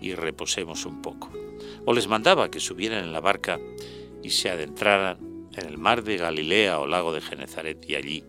y 0.00 0.14
reposemos 0.14 0.86
un 0.86 1.02
poco. 1.02 1.30
O 1.84 1.92
les 1.92 2.08
mandaba 2.08 2.50
que 2.50 2.60
subieran 2.60 3.04
en 3.04 3.12
la 3.12 3.20
barca 3.20 3.58
y 4.22 4.30
se 4.30 4.50
adentraran 4.50 5.48
en 5.56 5.66
el 5.66 5.78
mar 5.78 6.02
de 6.02 6.16
Galilea 6.16 6.80
o 6.80 6.86
lago 6.86 7.12
de 7.12 7.20
Genezaret 7.20 7.88
y 7.88 7.94
allí, 7.94 8.24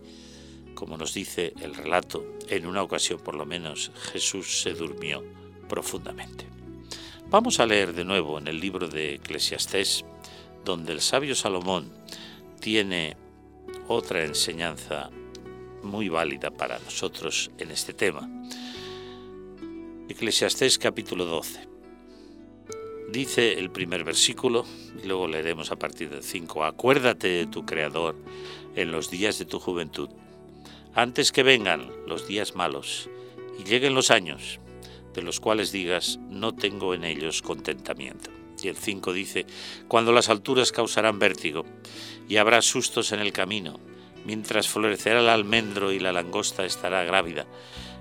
como 0.74 0.96
nos 0.96 1.14
dice 1.14 1.54
el 1.60 1.74
relato, 1.74 2.24
en 2.48 2.66
una 2.66 2.82
ocasión 2.82 3.18
por 3.18 3.34
lo 3.34 3.46
menos 3.46 3.90
Jesús 4.12 4.60
se 4.60 4.74
durmió 4.74 5.24
profundamente. 5.68 6.46
Vamos 7.28 7.58
a 7.58 7.66
leer 7.66 7.92
de 7.92 8.04
nuevo 8.04 8.38
en 8.38 8.46
el 8.46 8.60
libro 8.60 8.86
de 8.86 9.14
Eclesiastés, 9.14 10.04
donde 10.64 10.92
el 10.92 11.00
sabio 11.00 11.34
Salomón 11.34 11.92
tiene 12.60 13.16
otra 13.88 14.24
enseñanza 14.24 15.10
muy 15.82 16.08
válida 16.08 16.52
para 16.52 16.78
nosotros 16.78 17.50
en 17.58 17.72
este 17.72 17.92
tema. 17.94 18.30
Eclesiastés 20.08 20.78
capítulo 20.78 21.24
12. 21.24 21.66
Dice 23.10 23.54
el 23.54 23.72
primer 23.72 24.04
versículo, 24.04 24.64
y 25.02 25.08
luego 25.08 25.26
leeremos 25.26 25.72
a 25.72 25.76
partir 25.76 26.08
del 26.08 26.22
5, 26.22 26.62
acuérdate 26.62 27.26
de 27.26 27.46
tu 27.48 27.66
Creador 27.66 28.14
en 28.76 28.92
los 28.92 29.10
días 29.10 29.36
de 29.40 29.46
tu 29.46 29.58
juventud, 29.58 30.10
antes 30.94 31.32
que 31.32 31.42
vengan 31.42 31.90
los 32.06 32.28
días 32.28 32.54
malos 32.54 33.10
y 33.58 33.64
lleguen 33.64 33.94
los 33.94 34.12
años 34.12 34.60
de 35.16 35.22
los 35.22 35.40
cuales 35.40 35.72
digas, 35.72 36.20
no 36.28 36.54
tengo 36.54 36.94
en 36.94 37.04
ellos 37.04 37.42
contentamiento. 37.42 38.30
Y 38.62 38.68
el 38.68 38.76
5 38.76 39.12
dice, 39.12 39.46
cuando 39.88 40.12
las 40.12 40.28
alturas 40.28 40.72
causarán 40.72 41.18
vértigo 41.18 41.64
y 42.28 42.36
habrá 42.36 42.62
sustos 42.62 43.12
en 43.12 43.20
el 43.20 43.32
camino, 43.32 43.80
mientras 44.24 44.68
florecerá 44.68 45.20
el 45.20 45.28
almendro 45.28 45.90
y 45.92 45.98
la 45.98 46.12
langosta 46.12 46.64
estará 46.64 47.02
grávida, 47.04 47.46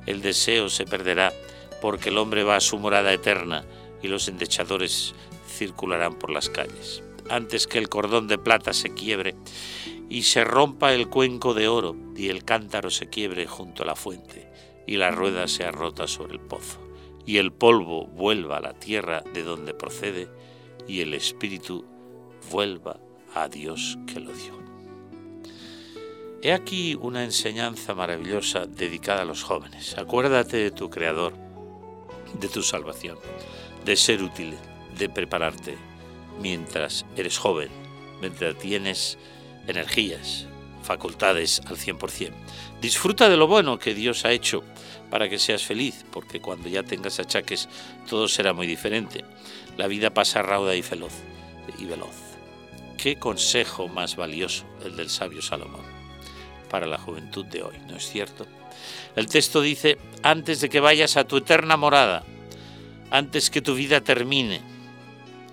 el 0.06 0.22
deseo 0.22 0.70
se 0.70 0.86
perderá, 0.86 1.34
porque 1.82 2.10
el 2.10 2.18
hombre 2.18 2.44
va 2.44 2.58
a 2.58 2.62
su 2.62 2.78
morada 2.78 3.14
eterna 3.14 3.66
y 4.04 4.08
los 4.08 4.28
endechadores 4.28 5.16
circularán 5.48 6.16
por 6.16 6.30
las 6.30 6.50
calles. 6.50 7.02
Antes 7.30 7.66
que 7.66 7.80
el 7.80 7.90
cordón 7.90 8.28
de 8.28 8.38
plata 8.38 8.74
se 8.74 8.94
quiebre 8.94 9.36
y 10.10 10.24
se 10.24 10.44
rompa 10.44 10.94
el 10.94 11.08
cuenco 11.08 11.54
de 11.54 11.68
oro 11.68 11.96
y 12.16 12.30
el 12.30 12.44
cántaro 12.44 12.92
se 12.92 13.10
quiebre 13.10 13.48
junto 13.48 13.84
a 13.84 13.86
la 13.86 13.96
fuente 13.96 14.52
y 14.86 14.98
la 14.98 15.12
rueda 15.12 15.48
sea 15.48 15.72
rota 15.72 16.08
sobre 16.08 16.34
el 16.34 16.40
pozo 16.40 16.85
y 17.26 17.38
el 17.38 17.52
polvo 17.52 18.08
vuelva 18.08 18.58
a 18.58 18.62
la 18.62 18.74
tierra 18.74 19.24
de 19.34 19.44
donde 19.44 19.74
procede 19.74 20.30
y 20.88 21.02
el 21.02 21.14
espíritu 21.14 21.86
vuelva 22.52 23.00
a 23.34 23.48
Dios 23.48 23.98
que 24.08 24.20
lo 24.20 24.32
dio. 24.32 24.54
He 26.42 26.54
aquí 26.54 26.96
una 26.96 27.24
enseñanza 27.24 27.96
maravillosa 27.96 28.68
dedicada 28.68 29.24
a 29.24 29.26
los 29.26 29.44
jóvenes. 29.44 29.98
Acuérdate 29.98 30.58
de 30.58 30.72
tu 30.72 30.92
Creador, 30.92 31.34
de 32.40 32.48
tu 32.48 32.62
salvación, 32.62 33.18
de 33.84 33.96
ser 33.96 34.22
útil, 34.22 34.54
de 34.98 35.10
prepararte 35.10 35.76
mientras 36.40 37.06
eres 37.16 37.40
joven, 37.40 37.70
mientras 38.22 38.56
tienes 38.58 39.18
energías, 39.68 40.48
facultades 40.84 41.62
al 41.66 41.78
100%. 41.78 42.32
Disfruta 42.80 43.28
de 43.28 43.38
lo 43.38 43.48
bueno 43.48 43.80
que 43.80 43.96
Dios 43.96 44.26
ha 44.26 44.32
hecho 44.32 44.64
para 45.16 45.30
que 45.30 45.40
seas 45.40 45.64
feliz, 45.64 46.04
porque 46.12 46.42
cuando 46.42 46.68
ya 46.68 46.84
tengas 46.84 47.22
achaques 47.22 47.70
todo 48.06 48.28
será 48.28 48.52
muy 48.52 48.68
diferente. 48.68 49.24
La 49.78 49.88
vida 49.88 50.10
pasa 50.14 50.42
rauda 50.42 50.76
y 50.76 50.82
veloz. 50.82 51.16
Qué 52.98 53.16
consejo 53.16 53.88
más 53.88 54.18
valioso 54.18 54.66
el 54.84 54.98
del 54.98 55.10
sabio 55.10 55.42
Salomón 55.42 55.86
para 56.70 56.86
la 56.86 56.98
juventud 56.98 57.46
de 57.46 57.64
hoy, 57.64 57.78
¿no 57.88 57.96
es 57.96 58.10
cierto? 58.10 58.46
El 59.16 59.28
texto 59.28 59.62
dice, 59.62 59.98
antes 60.22 60.60
de 60.60 60.68
que 60.68 60.82
vayas 60.82 61.16
a 61.16 61.24
tu 61.24 61.38
eterna 61.38 61.78
morada, 61.78 62.26
antes 63.10 63.50
que 63.50 63.62
tu 63.62 63.74
vida 63.74 64.02
termine. 64.02 64.60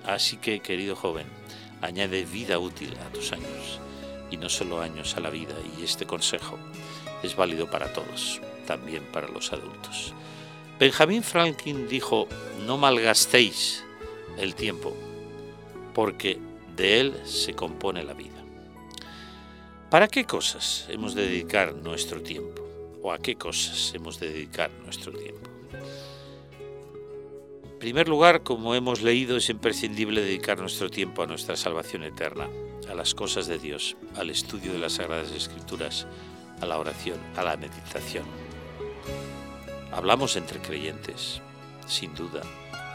Así 0.05 0.39
que, 0.39 0.59
querido 0.59 0.97
joven, 0.97 1.29
añade 1.83 2.25
vida 2.25 2.59
útil 2.59 2.97
a 3.07 3.13
tus 3.13 3.31
años 3.31 3.79
y 4.29 4.39
no 4.39 4.49
solo 4.49 4.81
años 4.81 5.17
a 5.17 5.21
la 5.21 5.31
vida 5.31 5.55
y 5.79 5.85
este 5.85 6.05
consejo 6.05 6.59
es 7.23 7.37
válido 7.37 7.71
para 7.71 7.93
todos 7.93 8.41
también 8.67 9.05
para 9.13 9.29
los 9.29 9.53
adultos. 9.53 10.15
Benjamin 10.79 11.23
Franklin 11.23 11.89
dijo, 11.89 12.27
no 12.67 12.77
malgastéis 12.79 13.85
el 14.39 14.55
tiempo, 14.55 14.97
porque 15.95 16.39
de 16.77 17.01
él 17.01 17.15
se 17.25 17.55
compone 17.55 18.03
la 18.03 18.15
vida. 18.15 18.43
¿Para 19.91 20.09
qué 20.09 20.25
cosas 20.25 20.87
hemos 20.89 21.15
de 21.15 21.29
dedicar 21.29 21.75
nuestro 21.75 22.23
tiempo? 22.23 22.63
¿O 23.03 23.13
a 23.13 23.19
qué 23.19 23.37
cosas 23.37 23.93
hemos 23.95 24.19
de 24.19 24.33
dedicar 24.33 24.71
nuestro 24.85 25.13
tiempo? 25.13 25.51
En 27.65 27.79
primer 27.79 28.09
lugar, 28.09 28.43
como 28.43 28.75
hemos 28.75 29.03
leído, 29.03 29.37
es 29.37 29.51
imprescindible 29.51 30.23
dedicar 30.23 30.59
nuestro 30.59 30.89
tiempo 30.89 31.23
a 31.23 31.27
nuestra 31.27 31.57
salvación 31.57 32.05
eterna, 32.05 32.49
a 32.89 32.95
las 32.95 33.15
cosas 33.15 33.49
de 33.49 33.59
Dios, 33.59 33.97
al 34.17 34.31
estudio 34.31 34.73
de 34.73 34.79
las 34.79 34.95
Sagradas 34.95 35.33
Escrituras, 35.33 36.07
a 36.61 36.67
la 36.67 36.79
oración, 36.79 37.19
a 37.37 37.43
la 37.43 37.57
meditación. 37.57 38.25
Hablamos 39.91 40.37
entre 40.37 40.61
creyentes, 40.61 41.41
sin 41.87 42.15
duda, 42.15 42.43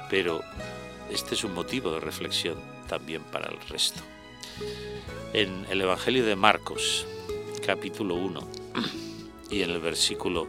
pero 0.10 0.42
este 1.12 1.36
es 1.36 1.44
un 1.44 1.54
motivo 1.54 1.92
de 1.92 2.00
reflexión 2.00 2.58
también 2.88 3.24
para 3.24 3.50
el 3.50 3.60
resto. 3.70 4.02
En 5.34 5.66
el 5.70 5.82
Evangelio 5.82 6.26
de 6.26 6.36
Marcos, 6.36 7.06
capítulo 7.66 8.16
1, 8.16 8.48
y 9.52 9.62
en 9.62 9.70
el 9.70 9.80
versículo 9.80 10.48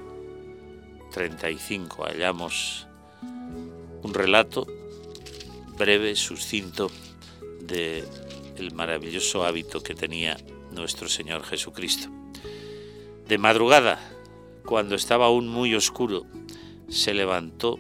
35 1.13 2.05
hallamos 2.05 2.87
un 4.03 4.15
relato 4.15 4.67
breve, 5.77 6.17
sucinto, 6.17 6.91
de 7.61 8.05
el 8.57 8.73
maravilloso 8.73 9.45
hábito 9.45 9.83
que 9.83 9.95
tenía 9.95 10.37
nuestro 10.73 11.09
Señor 11.09 11.45
Jesucristo. 11.45 12.09
De 13.29 13.39
madrugada, 13.39 14.01
cuando 14.69 14.97
estaba 14.97 15.25
aún 15.25 15.49
muy 15.49 15.75
oscuro, 15.75 16.27
se 16.91 17.15
levantó, 17.15 17.79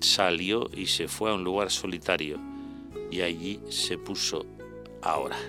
salió 0.00 0.70
y 0.74 0.86
se 0.86 1.06
fue 1.06 1.30
a 1.30 1.34
un 1.34 1.44
lugar 1.44 1.70
solitario 1.70 2.40
y 3.10 3.20
allí 3.20 3.60
se 3.68 3.98
puso 3.98 4.46
a 5.02 5.18
orar. 5.18 5.46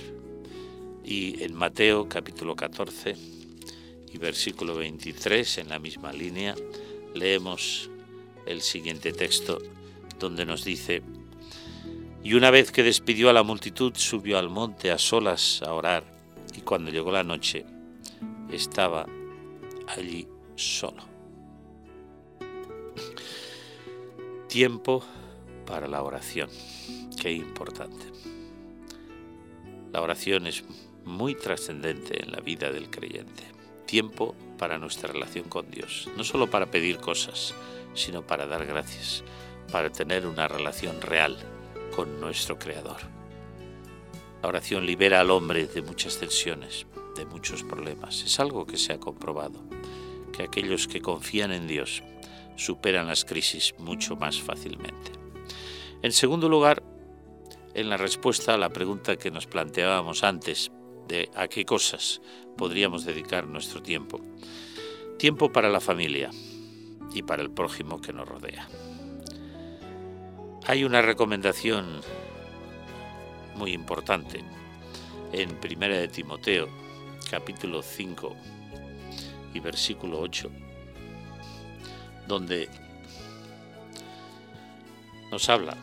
Y 1.01 1.41
en 1.41 1.53
Mateo 1.53 2.09
capítulo 2.09 2.57
14 2.57 3.15
y 4.11 4.17
versículo 4.17 4.75
23, 4.75 5.59
en 5.59 5.69
la 5.69 5.79
misma 5.79 6.11
línea, 6.11 6.55
leemos 7.13 7.89
el 8.45 8.59
siguiente 8.59 9.13
texto 9.13 9.59
donde 10.19 10.45
nos 10.45 10.65
dice, 10.65 11.03
y 12.21 12.33
una 12.33 12.51
vez 12.51 12.73
que 12.73 12.83
despidió 12.83 13.29
a 13.29 13.33
la 13.33 13.43
multitud, 13.43 13.93
subió 13.95 14.37
al 14.37 14.49
monte 14.49 14.91
a 14.91 14.97
solas 14.97 15.61
a 15.65 15.71
orar, 15.71 16.03
y 16.53 16.59
cuando 16.59 16.91
llegó 16.91 17.13
la 17.13 17.23
noche, 17.23 17.65
estaba 18.51 19.05
allí 19.87 20.27
solo. 20.55 21.03
Tiempo 24.47 25.03
para 25.65 25.87
la 25.87 26.01
oración. 26.01 26.49
Qué 27.21 27.31
importante. 27.31 28.05
La 29.91 30.01
oración 30.01 30.47
es 30.47 30.63
muy 31.03 31.35
trascendente 31.35 32.23
en 32.23 32.31
la 32.31 32.39
vida 32.39 32.71
del 32.71 32.89
creyente. 32.89 33.43
Tiempo 33.85 34.35
para 34.57 34.77
nuestra 34.77 35.11
relación 35.11 35.49
con 35.49 35.69
Dios. 35.69 36.09
No 36.17 36.23
solo 36.23 36.49
para 36.49 36.71
pedir 36.71 36.97
cosas, 36.97 37.53
sino 37.93 38.25
para 38.25 38.45
dar 38.45 38.65
gracias, 38.65 39.23
para 39.71 39.89
tener 39.91 40.25
una 40.25 40.47
relación 40.47 41.01
real 41.01 41.37
con 41.95 42.19
nuestro 42.19 42.59
Creador. 42.59 42.97
La 44.41 44.49
oración 44.49 44.85
libera 44.85 45.21
al 45.21 45.31
hombre 45.31 45.65
de 45.65 45.81
muchas 45.81 46.19
tensiones, 46.19 46.85
de 47.15 47.25
muchos 47.25 47.63
problemas. 47.63 48.21
Es 48.23 48.39
algo 48.39 48.65
que 48.65 48.77
se 48.77 48.93
ha 48.93 48.99
comprobado, 48.99 49.63
que 50.35 50.43
aquellos 50.43 50.87
que 50.87 51.01
confían 51.01 51.51
en 51.51 51.67
Dios 51.67 52.03
superan 52.55 53.07
las 53.07 53.25
crisis 53.25 53.73
mucho 53.77 54.15
más 54.15 54.41
fácilmente. 54.41 55.11
En 56.01 56.11
segundo 56.11 56.49
lugar, 56.49 56.83
en 57.73 57.89
la 57.89 57.97
respuesta 57.97 58.53
a 58.53 58.57
la 58.57 58.69
pregunta 58.69 59.17
que 59.17 59.31
nos 59.31 59.47
planteábamos 59.47 60.23
antes 60.23 60.71
de 61.07 61.29
a 61.35 61.47
qué 61.47 61.65
cosas 61.65 62.21
podríamos 62.57 63.05
dedicar 63.05 63.47
nuestro 63.47 63.81
tiempo. 63.81 64.19
Tiempo 65.17 65.51
para 65.51 65.69
la 65.69 65.79
familia 65.79 66.29
y 67.13 67.23
para 67.23 67.41
el 67.41 67.51
prójimo 67.51 68.01
que 68.01 68.13
nos 68.13 68.27
rodea. 68.27 68.67
Hay 70.67 70.83
una 70.83 71.01
recomendación 71.01 72.01
muy 73.55 73.71
importante 73.71 74.43
en 75.31 75.49
Primera 75.59 75.97
de 75.97 76.07
Timoteo, 76.07 76.67
capítulo 77.29 77.81
5 77.81 78.35
y 79.55 79.59
versículo 79.61 80.19
8, 80.19 80.51
donde 82.27 82.69
nos 85.31 85.49
habla 85.49 85.75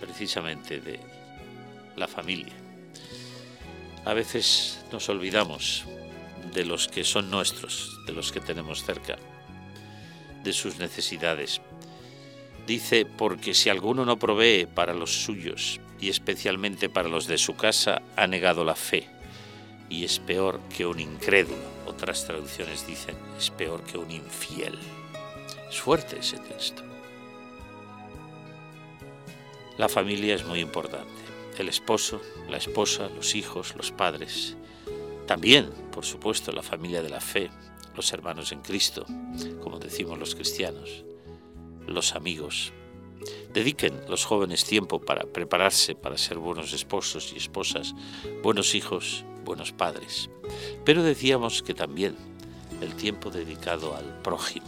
precisamente 0.00 0.80
de 0.80 0.98
la 1.96 2.08
familia. 2.08 2.54
A 4.04 4.14
veces 4.14 4.82
nos 4.90 5.08
olvidamos 5.10 5.84
de 6.54 6.64
los 6.64 6.88
que 6.88 7.04
son 7.04 7.30
nuestros, 7.30 8.00
de 8.06 8.14
los 8.14 8.32
que 8.32 8.40
tenemos 8.40 8.82
cerca, 8.82 9.18
de 10.42 10.52
sus 10.52 10.78
necesidades. 10.78 11.60
Dice, 12.66 13.04
porque 13.04 13.52
si 13.52 13.68
alguno 13.68 14.06
no 14.06 14.18
provee 14.18 14.66
para 14.66 14.94
los 14.94 15.22
suyos, 15.22 15.80
y 16.00 16.08
especialmente 16.08 16.88
para 16.88 17.08
los 17.08 17.26
de 17.26 17.38
su 17.38 17.56
casa, 17.56 18.00
ha 18.16 18.26
negado 18.26 18.64
la 18.64 18.74
fe, 18.74 19.08
y 19.90 20.04
es 20.04 20.18
peor 20.18 20.60
que 20.74 20.86
un 20.86 21.00
incrédulo. 21.00 21.78
Otras 21.86 22.26
traducciones 22.26 22.86
dicen, 22.86 23.16
es 23.38 23.50
peor 23.50 23.82
que 23.82 23.98
un 23.98 24.10
infiel. 24.10 24.78
Es 25.68 25.80
fuerte 25.80 26.18
ese 26.18 26.38
texto. 26.38 26.82
La 29.76 29.88
familia 29.88 30.34
es 30.34 30.44
muy 30.44 30.60
importante. 30.60 31.22
El 31.58 31.68
esposo, 31.68 32.20
la 32.48 32.56
esposa, 32.56 33.08
los 33.14 33.34
hijos, 33.34 33.74
los 33.76 33.90
padres. 33.90 34.56
También, 35.26 35.70
por 35.92 36.04
supuesto, 36.04 36.52
la 36.52 36.62
familia 36.62 37.02
de 37.02 37.10
la 37.10 37.20
fe, 37.20 37.50
los 37.94 38.12
hermanos 38.12 38.52
en 38.52 38.60
Cristo, 38.60 39.04
como 39.62 39.78
decimos 39.78 40.18
los 40.18 40.34
cristianos, 40.34 41.04
los 41.86 42.14
amigos. 42.14 42.72
Dediquen 43.52 44.00
los 44.08 44.24
jóvenes 44.24 44.64
tiempo 44.64 45.00
para 45.00 45.24
prepararse 45.26 45.94
para 45.94 46.16
ser 46.16 46.38
buenos 46.38 46.72
esposos 46.72 47.32
y 47.32 47.38
esposas, 47.38 47.94
buenos 48.42 48.74
hijos, 48.74 49.24
buenos 49.48 49.72
padres. 49.72 50.30
Pero 50.84 51.02
decíamos 51.02 51.62
que 51.62 51.74
también 51.74 52.16
el 52.80 52.94
tiempo 52.94 53.30
dedicado 53.30 53.96
al 53.96 54.20
prójimo. 54.22 54.66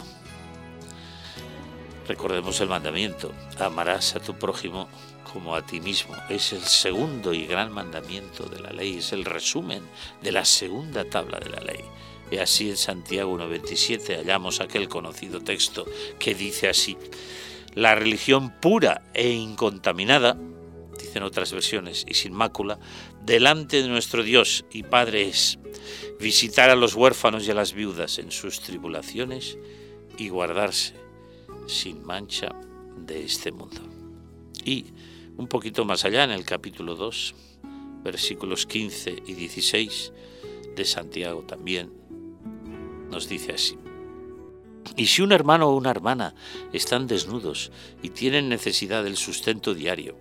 Recordemos 2.09 2.61
el 2.61 2.69
mandamiento, 2.69 3.31
amarás 3.59 4.17
a 4.17 4.21
tu 4.21 4.35
prójimo 4.35 4.89
como 5.33 5.55
a 5.55 5.65
ti 5.65 5.81
mismo. 5.81 6.17
Es 6.29 6.53
el 6.53 6.63
segundo 6.63 7.33
y 7.33 7.47
gran 7.47 7.71
mandamiento 7.71 8.47
de 8.47 8.59
la 8.59 8.71
ley, 8.71 8.99
es 8.99 9.13
el 9.13 9.25
resumen 9.25 9.83
de 10.23 10.33
la 10.33 10.45
segunda 10.45 11.05
tabla 11.05 11.39
de 11.39 11.51
la 11.51 11.61
ley. 11.61 11.85
Y 12.31 12.39
así 12.39 12.71
en 12.71 12.77
Santiago 12.77 13.37
1.27 13.39 14.17
hallamos 14.17 14.61
aquel 14.61 14.89
conocido 14.89 15.41
texto 15.41 15.85
que 16.19 16.35
dice 16.35 16.69
así, 16.69 16.97
la 17.75 17.95
religión 17.95 18.51
pura 18.61 19.03
e 19.15 19.29
incontaminada, 19.31 20.37
dicen 20.99 21.23
otras 21.23 21.53
versiones, 21.53 22.05
y 22.09 22.15
sin 22.15 22.33
mácula, 22.33 22.79
delante 23.25 23.83
de 23.83 23.89
nuestro 23.89 24.23
Dios 24.23 24.65
y 24.73 24.83
Padre 24.83 25.29
es 25.29 25.59
visitar 26.19 26.71
a 26.71 26.77
los 26.77 26.95
huérfanos 26.95 27.47
y 27.47 27.51
a 27.51 27.55
las 27.55 27.73
viudas 27.73 28.19
en 28.19 28.31
sus 28.31 28.61
tribulaciones 28.61 29.59
y 30.19 30.29
guardarse 30.29 30.95
sin 31.67 32.05
mancha 32.05 32.55
de 32.97 33.25
este 33.25 33.53
mundo. 33.53 33.81
Y 34.65 34.87
un 35.37 35.47
poquito 35.47 35.85
más 35.85 36.05
allá, 36.05 36.25
en 36.25 36.33
el 36.33 36.45
capítulo 36.45 36.95
2, 36.97 37.35
versículos 38.03 38.67
15 38.67 39.23
y 39.27 39.33
16 39.35 40.13
de 40.77 40.85
Santiago 40.85 41.43
también, 41.43 41.91
nos 43.11 43.29
dice 43.29 43.53
así. 43.53 43.79
Y 44.97 45.07
si 45.07 45.23
un 45.23 45.33
hermano 45.33 45.69
o 45.69 45.77
una 45.77 45.91
hermana 45.91 46.35
están 46.73 47.07
desnudos 47.07 47.71
y 48.03 48.11
tienen 48.11 48.49
necesidad 48.49 49.05
del 49.05 49.17
sustento 49.17 49.75
diario, 49.75 50.17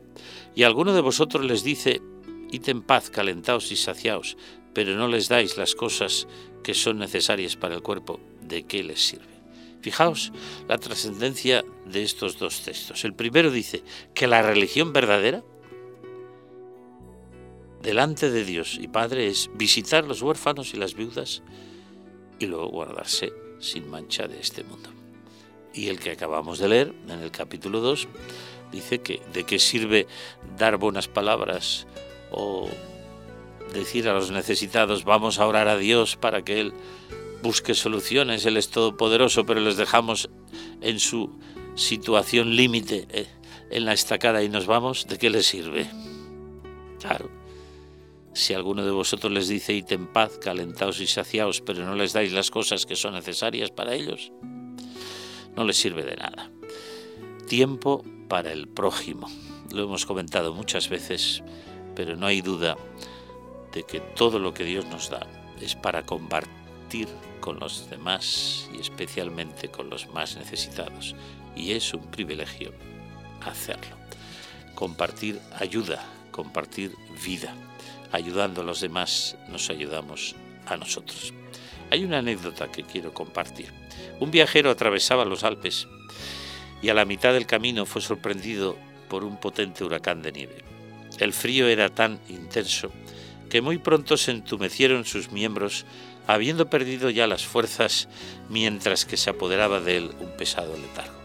y 0.56 0.64
alguno 0.64 0.94
de 0.94 1.02
vosotros 1.02 1.46
les 1.46 1.64
dice, 1.64 2.02
id 2.52 2.70
en 2.70 2.82
paz, 2.82 3.10
calentaos 3.10 3.72
y 3.72 3.76
saciaos, 3.76 4.38
pero 4.74 4.96
no 4.96 5.08
les 5.08 5.30
dais 5.30 5.58
las 5.58 5.76
cosas 5.76 6.28
que 6.64 6.74
son 6.74 7.00
necesarias 7.00 7.56
para 7.56 7.76
el 7.76 7.82
cuerpo, 7.82 8.20
¿de 8.42 8.64
qué 8.64 8.84
les 8.84 9.02
sirve? 9.02 9.40
Fijaos 9.82 10.32
la 10.68 10.78
trascendencia 10.78 11.64
de 11.86 12.04
estos 12.04 12.38
dos 12.38 12.62
textos. 12.62 13.06
El 13.06 13.14
primero 13.14 13.50
dice 13.50 13.84
que 14.14 14.28
la 14.28 14.42
religión 14.42 14.92
verdadera 14.92 15.44
delante 17.82 18.30
de 18.30 18.44
Dios 18.44 18.78
y 18.80 18.90
Padre 18.90 19.28
es 19.28 19.50
visitar 19.56 20.06
los 20.06 20.22
huérfanos 20.22 20.74
y 20.74 20.78
las 20.78 20.96
viudas 20.96 21.44
y 22.40 22.46
luego 22.46 22.68
guardarse 22.68 23.32
sin 23.60 23.90
mancha 23.90 24.28
de 24.28 24.40
este 24.40 24.64
mundo. 24.64 24.90
Y 25.74 25.88
el 25.88 26.00
que 26.00 26.12
acabamos 26.12 26.60
de 26.60 26.68
leer 26.68 26.94
en 27.08 27.22
el 27.22 27.32
capítulo 27.32 27.80
2 27.80 28.08
dice 28.72 29.00
que 29.00 29.22
de 29.34 29.46
qué 29.46 29.60
sirve 29.60 30.08
dar 30.58 30.78
buenas 30.78 31.08
palabras 31.08 31.88
o 32.32 32.70
decir 33.74 34.08
a 34.08 34.14
los 34.14 34.32
necesitados 34.32 35.04
vamos 35.04 35.40
a 35.40 35.48
orar 35.48 35.68
a 35.68 35.78
Dios 35.78 36.16
para 36.16 36.44
que 36.44 36.60
Él 36.60 36.74
busque 37.44 37.74
soluciones, 37.74 38.46
Él 38.46 38.58
es 38.58 38.70
todopoderoso, 38.70 39.46
pero 39.46 39.60
les 39.60 39.78
dejamos 39.78 40.30
en 40.82 41.00
su 41.00 41.32
situación 41.76 42.56
límite 42.56 43.08
eh, 43.12 43.28
en 43.70 43.86
la 43.86 43.94
estacada 43.94 44.44
y 44.44 44.50
nos 44.50 44.66
vamos, 44.66 45.08
¿de 45.08 45.18
qué 45.18 45.30
les 45.30 45.46
sirve? 45.46 45.90
Claro, 47.00 47.30
si 48.34 48.54
alguno 48.54 48.86
de 48.86 48.92
vosotros 48.92 49.32
les 49.32 49.48
dice, 49.48 49.74
id 49.74 49.92
en 49.92 50.08
paz, 50.08 50.38
calentaos 50.42 51.00
y 51.00 51.08
saciaos, 51.08 51.62
pero 51.62 51.86
no 51.86 51.96
les 51.96 52.14
dais 52.14 52.32
las 52.32 52.52
cosas 52.52 52.86
que 52.86 52.96
son 52.96 53.14
necesarias 53.14 53.72
para 53.72 53.94
ellos, 53.94 54.32
no 55.56 55.64
les 55.64 55.78
sirve 55.78 56.04
de 56.04 56.16
nada. 56.16 56.52
Tiempo 57.48 58.04
para 58.28 58.52
el 58.52 58.68
prójimo. 58.68 59.28
Lo 59.74 59.84
hemos 59.84 60.06
comentado 60.06 60.54
muchas 60.54 60.90
veces, 60.90 61.44
pero 62.00 62.16
no 62.16 62.28
hay 62.28 62.40
duda 62.40 62.78
de 63.74 63.84
que 63.84 64.00
todo 64.00 64.40
lo 64.40 64.54
que 64.54 64.64
Dios 64.64 64.86
nos 64.86 65.10
da 65.10 65.28
es 65.60 65.76
para 65.76 66.06
compartir 66.06 67.10
con 67.42 67.60
los 67.60 67.90
demás 67.90 68.70
y 68.74 68.80
especialmente 68.80 69.68
con 69.68 69.90
los 69.90 70.08
más 70.08 70.38
necesitados. 70.38 71.14
Y 71.58 71.74
es 71.74 71.94
un 71.94 72.10
privilegio 72.10 72.72
hacerlo. 73.46 73.98
Compartir 74.76 75.42
ayuda, 75.60 76.02
compartir 76.32 76.96
vida. 77.22 77.54
Ayudando 78.14 78.62
a 78.62 78.64
los 78.64 78.80
demás 78.80 79.36
nos 79.50 79.70
ayudamos 79.70 80.38
a 80.68 80.78
nosotros. 80.78 81.34
Hay 81.92 82.06
una 82.06 82.20
anécdota 82.20 82.72
que 82.72 82.84
quiero 82.84 83.14
compartir. 83.14 83.74
Un 84.22 84.32
viajero 84.32 84.72
atravesaba 84.72 85.26
los 85.26 85.44
Alpes 85.44 85.86
y 86.82 86.88
a 86.88 86.94
la 86.94 87.04
mitad 87.04 87.34
del 87.34 87.46
camino 87.46 87.86
fue 87.86 88.02
sorprendido 88.02 88.78
por 89.10 89.26
un 89.26 89.36
potente 89.36 89.84
huracán 89.84 90.22
de 90.22 90.32
nieve. 90.32 90.79
El 91.20 91.34
frío 91.34 91.68
era 91.68 91.90
tan 91.90 92.20
intenso 92.30 92.92
que 93.50 93.62
muy 93.62 93.78
pronto 93.78 94.16
se 94.16 94.32
entumecieron 94.32 95.06
sus 95.06 95.32
miembros 95.32 95.86
habiendo 96.28 96.70
perdido 96.70 97.10
ya 97.10 97.28
las 97.28 97.46
fuerzas 97.46 98.08
mientras 98.48 99.06
que 99.06 99.18
se 99.18 99.30
apoderaba 99.30 99.80
de 99.80 99.98
él 99.98 100.12
un 100.20 100.30
pesado 100.38 100.78
letargo. 100.78 101.18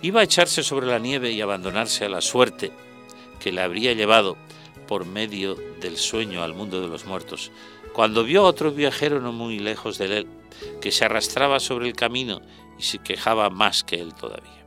Iba 0.00 0.20
a 0.20 0.24
echarse 0.24 0.62
sobre 0.62 0.86
la 0.86 0.98
nieve 0.98 1.30
y 1.30 1.40
abandonarse 1.40 2.04
a 2.04 2.08
la 2.08 2.20
suerte 2.20 2.72
que 3.38 3.52
le 3.52 3.60
habría 3.60 3.92
llevado 3.92 4.36
por 4.88 5.06
medio 5.06 5.54
del 5.80 5.96
sueño 5.96 6.42
al 6.42 6.54
mundo 6.54 6.80
de 6.80 6.88
los 6.88 7.04
muertos, 7.04 7.52
cuando 7.92 8.24
vio 8.24 8.40
a 8.40 8.48
otro 8.48 8.72
viajero 8.72 9.20
no 9.20 9.32
muy 9.32 9.58
lejos 9.58 9.98
de 9.98 10.18
él, 10.18 10.26
que 10.80 10.90
se 10.90 11.04
arrastraba 11.04 11.60
sobre 11.60 11.86
el 11.86 11.94
camino 11.94 12.40
y 12.78 12.82
se 12.82 12.98
quejaba 12.98 13.48
más 13.50 13.84
que 13.84 14.00
él 14.00 14.14
todavía. 14.14 14.66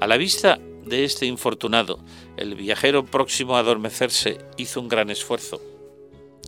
A 0.00 0.06
la 0.06 0.16
vista 0.16 0.58
de 0.88 1.04
este 1.04 1.26
infortunado, 1.26 2.00
el 2.36 2.54
viajero 2.54 3.04
próximo 3.04 3.56
a 3.56 3.60
adormecerse 3.60 4.38
hizo 4.56 4.80
un 4.80 4.88
gran 4.88 5.10
esfuerzo 5.10 5.60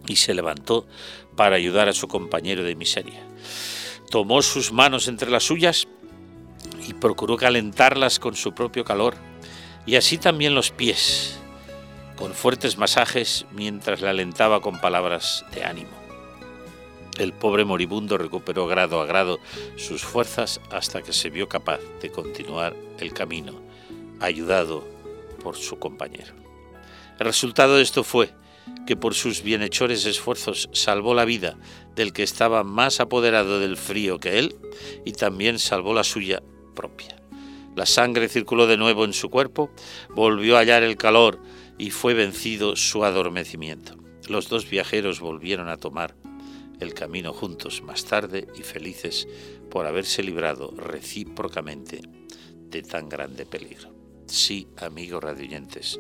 y 0.07 0.17
se 0.17 0.35
levantó 0.35 0.87
para 1.37 1.57
ayudar 1.57 1.89
a 1.89 1.93
su 1.93 2.09
compañero 2.09 2.65
de 2.65 2.75
miseria. 2.75 3.23
Tomó 4.11 4.43
sus 4.43 4.73
manos 4.73 5.09
entre 5.09 5.31
las 5.31 5.45
suyas 5.45 5.87
y 6.87 6.95
procuró 6.95 7.37
calentarlas 7.37 8.19
con 8.19 8.35
su 8.35 8.53
propio 8.53 8.85
calor, 8.85 9.15
y 9.87 9.97
así 9.97 10.19
también 10.19 10.55
los 10.55 10.71
pies, 10.71 11.39
con 12.17 12.35
fuertes 12.35 12.77
masajes 12.77 13.47
mientras 13.53 14.01
le 14.01 14.09
alentaba 14.09 14.61
con 14.61 14.81
palabras 14.81 15.45
de 15.55 15.65
ánimo. 15.65 16.01
El 17.19 17.33
pobre 17.33 17.65
moribundo 17.65 18.19
recuperó 18.19 18.67
grado 18.67 19.01
a 19.01 19.07
grado 19.07 19.39
sus 19.77 20.03
fuerzas 20.03 20.61
hasta 20.71 21.03
que 21.03 21.13
se 21.13 21.31
vio 21.31 21.49
capaz 21.49 21.81
de 22.01 22.11
continuar 22.11 22.75
el 22.99 23.13
camino, 23.13 23.53
ayudado 24.21 24.87
por 25.43 25.57
su 25.57 25.79
compañero. 25.79 26.35
El 27.19 27.27
resultado 27.27 27.77
de 27.77 27.83
esto 27.83 28.05
fue 28.05 28.31
que 28.87 28.97
por 28.97 29.15
sus 29.15 29.43
bienhechores 29.43 30.07
esfuerzos 30.07 30.69
salvó 30.73 31.15
la 31.15 31.25
vida 31.25 31.57
del 31.95 32.13
que 32.13 32.23
estaba 32.23 32.65
más 32.65 33.01
apoderado 33.01 33.61
del 33.61 33.77
frío 33.77 34.19
que 34.19 34.39
él 34.39 34.57
y 35.05 35.13
también 35.13 35.59
salvó 35.59 35.95
la 35.95 36.05
suya 36.05 36.43
propia. 36.75 37.17
La 37.77 37.87
sangre 37.87 38.29
circuló 38.29 38.67
de 38.67 38.77
nuevo 38.77 39.05
en 39.05 39.13
su 39.13 39.31
cuerpo, 39.31 39.71
volvió 40.11 40.57
a 40.57 40.61
hallar 40.61 40.83
el 40.83 40.97
calor 40.97 41.41
y 41.79 41.91
fue 41.91 42.15
vencido 42.15 42.77
su 42.77 43.05
adormecimiento. 43.05 43.97
Los 44.29 44.49
dos 44.49 44.69
viajeros 44.69 45.21
volvieron 45.21 45.69
a 45.69 45.77
tomar 45.77 46.15
el 46.81 46.95
camino 46.95 47.33
juntos 47.33 47.83
más 47.83 48.05
tarde 48.05 48.49
y 48.59 48.63
felices 48.63 49.29
por 49.71 49.87
haberse 49.87 50.23
librado 50.23 50.73
recíprocamente 50.77 52.01
de 52.71 52.83
tan 52.83 53.09
grande 53.09 53.47
peligro. 53.47 54.00
Sí, 54.31 54.69
amigos 54.77 55.25
radioyentes, 55.25 55.99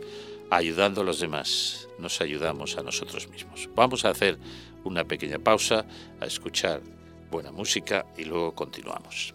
ayudando 0.50 1.00
a 1.00 1.04
los 1.04 1.18
demás, 1.18 1.88
nos 1.98 2.20
ayudamos 2.20 2.78
a 2.78 2.82
nosotros 2.82 3.28
mismos. 3.28 3.68
Vamos 3.74 4.04
a 4.04 4.10
hacer 4.10 4.38
una 4.84 5.04
pequeña 5.04 5.40
pausa, 5.40 5.84
a 6.20 6.26
escuchar 6.26 6.80
buena 7.28 7.50
música 7.50 8.06
y 8.16 8.24
luego 8.24 8.54
continuamos. 8.54 9.34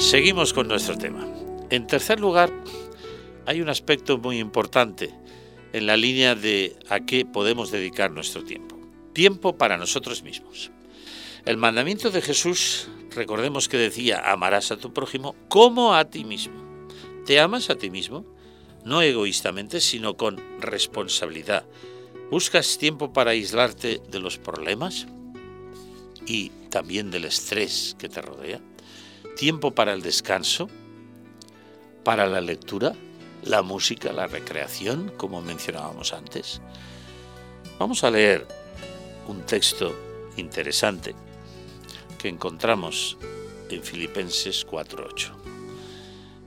Seguimos 0.00 0.52
con 0.52 0.66
nuestro 0.66 0.96
tema. 0.96 1.28
En 1.70 1.86
tercer 1.86 2.18
lugar, 2.18 2.50
hay 3.46 3.60
un 3.60 3.68
aspecto 3.68 4.18
muy 4.18 4.38
importante 4.38 5.14
en 5.72 5.86
la 5.86 5.96
línea 5.96 6.34
de 6.34 6.76
a 6.88 7.00
qué 7.00 7.24
podemos 7.24 7.70
dedicar 7.70 8.10
nuestro 8.10 8.42
tiempo. 8.42 8.76
Tiempo 9.12 9.56
para 9.56 9.76
nosotros 9.76 10.22
mismos. 10.22 10.72
El 11.44 11.58
mandamiento 11.58 12.10
de 12.10 12.22
Jesús, 12.22 12.88
recordemos 13.14 13.68
que 13.68 13.76
decía, 13.76 14.32
amarás 14.32 14.72
a 14.72 14.78
tu 14.78 14.92
prójimo 14.92 15.36
como 15.48 15.94
a 15.94 16.06
ti 16.06 16.24
mismo. 16.24 16.88
¿Te 17.26 17.38
amas 17.38 17.70
a 17.70 17.76
ti 17.76 17.90
mismo? 17.90 18.24
no 18.84 19.02
egoístamente, 19.02 19.80
sino 19.80 20.16
con 20.16 20.40
responsabilidad. 20.60 21.64
¿Buscas 22.30 22.78
tiempo 22.78 23.12
para 23.12 23.32
aislarte 23.32 24.00
de 24.10 24.20
los 24.20 24.38
problemas 24.38 25.06
y 26.26 26.50
también 26.70 27.10
del 27.10 27.24
estrés 27.24 27.96
que 27.98 28.08
te 28.08 28.22
rodea? 28.22 28.60
¿Tiempo 29.36 29.74
para 29.74 29.92
el 29.92 30.02
descanso? 30.02 30.68
¿Para 32.04 32.26
la 32.26 32.40
lectura? 32.40 32.94
¿La 33.42 33.62
música? 33.62 34.12
¿La 34.12 34.26
recreación? 34.26 35.12
Como 35.16 35.40
mencionábamos 35.40 36.12
antes. 36.12 36.60
Vamos 37.78 38.04
a 38.04 38.10
leer 38.10 38.46
un 39.28 39.42
texto 39.46 39.94
interesante 40.36 41.14
que 42.18 42.28
encontramos 42.28 43.16
en 43.70 43.82
Filipenses 43.82 44.66
4.8. 44.66 45.32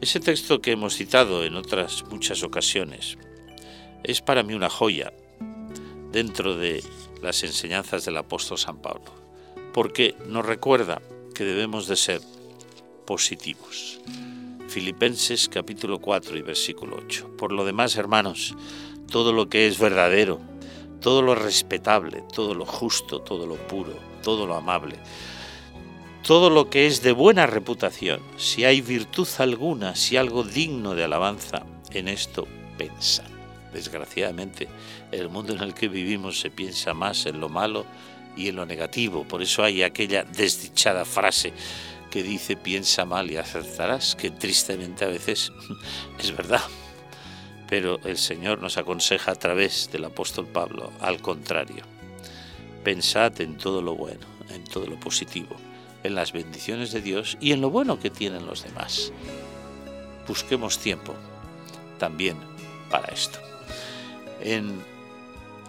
Ese 0.01 0.19
texto 0.19 0.61
que 0.61 0.71
hemos 0.71 0.95
citado 0.95 1.45
en 1.45 1.55
otras 1.55 2.03
muchas 2.09 2.43
ocasiones 2.43 3.17
es 4.03 4.21
para 4.21 4.43
mí 4.43 4.53
una 4.53 4.69
joya 4.69 5.13
dentro 6.11 6.57
de 6.57 6.83
las 7.21 7.43
enseñanzas 7.43 8.05
del 8.05 8.17
apóstol 8.17 8.57
San 8.57 8.81
Pablo, 8.81 9.11
porque 9.73 10.15
nos 10.27 10.45
recuerda 10.45 11.01
que 11.33 11.45
debemos 11.45 11.87
de 11.87 11.95
ser 11.95 12.21
positivos. 13.05 13.99
Filipenses 14.67 15.49
capítulo 15.49 15.99
4 15.99 16.37
y 16.37 16.41
versículo 16.41 16.97
8. 17.05 17.37
Por 17.37 17.51
lo 17.51 17.65
demás, 17.65 17.95
hermanos, 17.95 18.55
todo 19.09 19.33
lo 19.33 19.49
que 19.49 19.67
es 19.67 19.77
verdadero, 19.77 20.41
todo 20.99 21.21
lo 21.21 21.35
respetable, 21.35 22.23
todo 22.33 22.55
lo 22.55 22.65
justo, 22.65 23.19
todo 23.19 23.45
lo 23.45 23.55
puro, 23.55 23.93
todo 24.23 24.47
lo 24.47 24.55
amable, 24.55 24.95
todo 26.23 26.49
lo 26.49 26.69
que 26.69 26.87
es 26.87 27.03
de 27.03 27.11
buena 27.11 27.45
reputación, 27.45 28.21
si 28.37 28.65
hay 28.65 28.81
virtud 28.81 29.27
alguna, 29.37 29.95
si 29.95 30.17
algo 30.17 30.43
digno 30.43 30.95
de 30.95 31.03
alabanza, 31.03 31.65
en 31.91 32.07
esto 32.07 32.47
pensad. 32.77 33.25
Desgraciadamente, 33.73 34.67
en 35.11 35.19
el 35.19 35.29
mundo 35.29 35.53
en 35.53 35.61
el 35.61 35.73
que 35.73 35.87
vivimos 35.87 36.39
se 36.39 36.49
piensa 36.49 36.93
más 36.93 37.25
en 37.25 37.39
lo 37.39 37.49
malo 37.49 37.85
y 38.37 38.47
en 38.47 38.55
lo 38.55 38.65
negativo. 38.65 39.23
Por 39.23 39.41
eso 39.41 39.63
hay 39.63 39.83
aquella 39.83 40.23
desdichada 40.23 41.05
frase 41.05 41.53
que 42.13 42.21
dice 42.21 42.55
piensa 42.55 43.05
mal 43.05 43.31
y 43.31 43.37
acertarás, 43.37 44.15
que 44.15 44.29
tristemente 44.29 45.03
a 45.03 45.07
veces 45.07 45.51
es 46.19 46.37
verdad. 46.37 46.61
Pero 47.67 47.99
el 48.03 48.19
Señor 48.19 48.61
nos 48.61 48.77
aconseja 48.77 49.31
a 49.31 49.35
través 49.35 49.89
del 49.91 50.05
apóstol 50.05 50.45
Pablo, 50.45 50.93
al 50.99 51.23
contrario. 51.23 51.83
Pensad 52.83 53.41
en 53.41 53.57
todo 53.57 53.81
lo 53.81 53.95
bueno, 53.95 54.27
en 54.51 54.63
todo 54.63 54.85
lo 54.85 54.99
positivo 54.99 55.55
en 56.03 56.15
las 56.15 56.33
bendiciones 56.33 56.91
de 56.91 57.01
Dios 57.01 57.37
y 57.39 57.53
en 57.53 57.61
lo 57.61 57.69
bueno 57.69 57.99
que 57.99 58.09
tienen 58.09 58.45
los 58.45 58.63
demás. 58.63 59.11
Busquemos 60.27 60.77
tiempo 60.77 61.15
también 61.97 62.37
para 62.91 63.07
esto. 63.07 63.39
En 64.39 64.83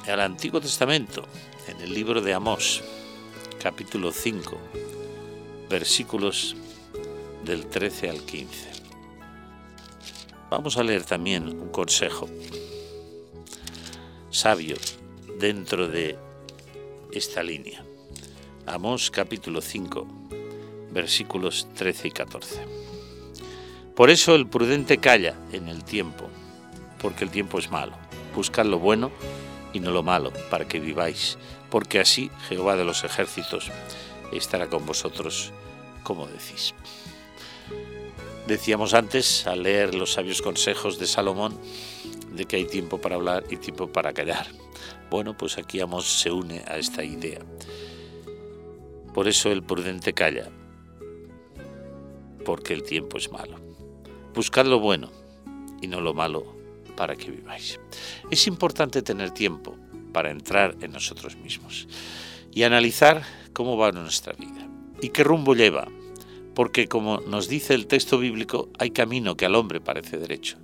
el 0.06 0.20
Antiguo 0.20 0.60
Testamento, 0.60 1.24
en 1.68 1.80
el 1.80 1.94
libro 1.94 2.20
de 2.20 2.34
Amós, 2.34 2.82
capítulo 3.62 4.12
5, 4.12 4.60
versículos 5.74 6.54
del 7.44 7.66
13 7.66 8.08
al 8.08 8.20
15. 8.20 8.70
Vamos 10.48 10.76
a 10.76 10.84
leer 10.84 11.04
también 11.04 11.48
un 11.48 11.70
consejo 11.70 12.28
sabio 14.30 14.76
dentro 15.40 15.88
de 15.88 16.16
esta 17.10 17.42
línea. 17.42 17.84
Amós 18.66 19.10
capítulo 19.10 19.60
5, 19.60 20.06
versículos 20.92 21.66
13 21.74 22.06
y 22.06 22.10
14. 22.12 22.66
Por 23.96 24.10
eso 24.10 24.36
el 24.36 24.46
prudente 24.46 24.98
calla 24.98 25.34
en 25.50 25.66
el 25.66 25.82
tiempo, 25.82 26.28
porque 27.02 27.24
el 27.24 27.30
tiempo 27.30 27.58
es 27.58 27.68
malo. 27.72 27.94
Buscad 28.32 28.66
lo 28.66 28.78
bueno 28.78 29.10
y 29.72 29.80
no 29.80 29.90
lo 29.90 30.04
malo, 30.04 30.32
para 30.50 30.68
que 30.68 30.78
viváis, 30.78 31.36
porque 31.68 31.98
así 31.98 32.30
Jehová 32.48 32.76
de 32.76 32.84
los 32.84 33.02
ejércitos 33.02 33.72
estará 34.30 34.68
con 34.68 34.86
vosotros, 34.86 35.52
como 36.04 36.28
decís. 36.28 36.74
Decíamos 38.46 38.92
antes, 38.92 39.46
al 39.46 39.62
leer 39.62 39.94
los 39.94 40.12
sabios 40.12 40.42
consejos 40.42 40.98
de 40.98 41.06
Salomón, 41.06 41.58
de 42.32 42.44
que 42.44 42.56
hay 42.56 42.66
tiempo 42.66 43.00
para 43.00 43.16
hablar 43.16 43.44
y 43.50 43.56
tiempo 43.56 43.90
para 43.90 44.12
callar. 44.12 44.46
Bueno, 45.10 45.36
pues 45.36 45.56
aquí 45.56 45.80
Amos 45.80 46.06
se 46.06 46.30
une 46.30 46.62
a 46.68 46.76
esta 46.76 47.02
idea. 47.02 47.40
Por 49.14 49.28
eso 49.28 49.50
el 49.50 49.62
prudente 49.62 50.12
calla, 50.12 50.50
porque 52.44 52.74
el 52.74 52.82
tiempo 52.82 53.16
es 53.16 53.32
malo. 53.32 53.56
Buscad 54.34 54.66
lo 54.66 54.78
bueno 54.78 55.10
y 55.80 55.86
no 55.86 56.00
lo 56.00 56.12
malo 56.12 56.54
para 56.96 57.16
que 57.16 57.30
viváis. 57.30 57.80
Es 58.30 58.46
importante 58.46 59.00
tener 59.00 59.30
tiempo 59.30 59.76
para 60.12 60.30
entrar 60.30 60.76
en 60.80 60.92
nosotros 60.92 61.36
mismos 61.36 61.88
y 62.52 62.64
analizar 62.64 63.22
cómo 63.52 63.76
va 63.76 63.90
nuestra 63.90 64.34
vida 64.34 64.73
y 65.04 65.10
qué 65.10 65.22
rumbo 65.22 65.54
lleva, 65.54 65.86
porque 66.54 66.88
como 66.88 67.20
nos 67.20 67.46
dice 67.46 67.74
el 67.74 67.86
texto 67.86 68.18
bíblico, 68.18 68.70
hay 68.78 68.90
camino 68.90 69.36
que 69.36 69.44
al 69.44 69.54
hombre 69.54 69.82
parece 69.82 70.16
derecho, 70.16 70.56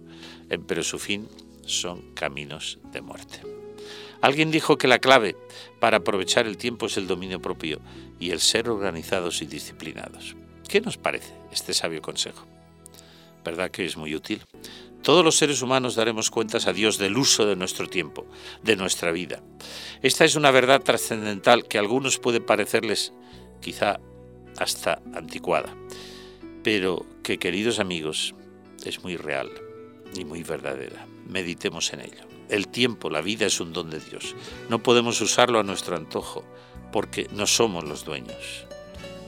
pero 0.66 0.82
su 0.82 0.98
fin 0.98 1.28
son 1.66 2.14
caminos 2.14 2.78
de 2.90 3.02
muerte. 3.02 3.42
Alguien 4.22 4.50
dijo 4.50 4.78
que 4.78 4.88
la 4.88 4.98
clave 4.98 5.36
para 5.78 5.98
aprovechar 5.98 6.46
el 6.46 6.56
tiempo 6.56 6.86
es 6.86 6.96
el 6.96 7.06
dominio 7.06 7.42
propio 7.42 7.82
y 8.18 8.30
el 8.30 8.40
ser 8.40 8.70
organizados 8.70 9.42
y 9.42 9.46
disciplinados. 9.46 10.36
¿Qué 10.66 10.80
nos 10.80 10.96
parece 10.96 11.34
este 11.52 11.74
sabio 11.74 12.00
consejo? 12.00 12.46
¿Verdad 13.44 13.70
que 13.70 13.84
es 13.84 13.98
muy 13.98 14.14
útil? 14.14 14.40
Todos 15.02 15.22
los 15.22 15.36
seres 15.36 15.60
humanos 15.60 15.96
daremos 15.96 16.30
cuentas 16.30 16.66
a 16.66 16.72
Dios 16.72 16.96
del 16.96 17.18
uso 17.18 17.44
de 17.44 17.56
nuestro 17.56 17.88
tiempo, 17.88 18.26
de 18.62 18.76
nuestra 18.76 19.12
vida. 19.12 19.42
Esta 20.00 20.24
es 20.24 20.34
una 20.34 20.50
verdad 20.50 20.80
trascendental 20.80 21.68
que 21.68 21.76
a 21.76 21.82
algunos 21.82 22.18
puede 22.18 22.40
parecerles 22.40 23.12
quizá 23.60 24.00
hasta 24.60 25.02
anticuada, 25.14 25.74
pero 26.62 27.04
que 27.24 27.38
queridos 27.38 27.80
amigos 27.80 28.34
es 28.84 29.02
muy 29.02 29.16
real 29.16 29.50
y 30.14 30.24
muy 30.24 30.42
verdadera. 30.42 31.06
Meditemos 31.26 31.92
en 31.92 32.00
ello. 32.02 32.28
El 32.48 32.68
tiempo, 32.68 33.10
la 33.10 33.22
vida 33.22 33.46
es 33.46 33.60
un 33.60 33.72
don 33.72 33.90
de 33.90 34.00
Dios. 34.00 34.36
No 34.68 34.82
podemos 34.82 35.20
usarlo 35.20 35.58
a 35.58 35.62
nuestro 35.62 35.96
antojo 35.96 36.44
porque 36.92 37.28
no 37.32 37.46
somos 37.46 37.84
los 37.84 38.04
dueños 38.04 38.66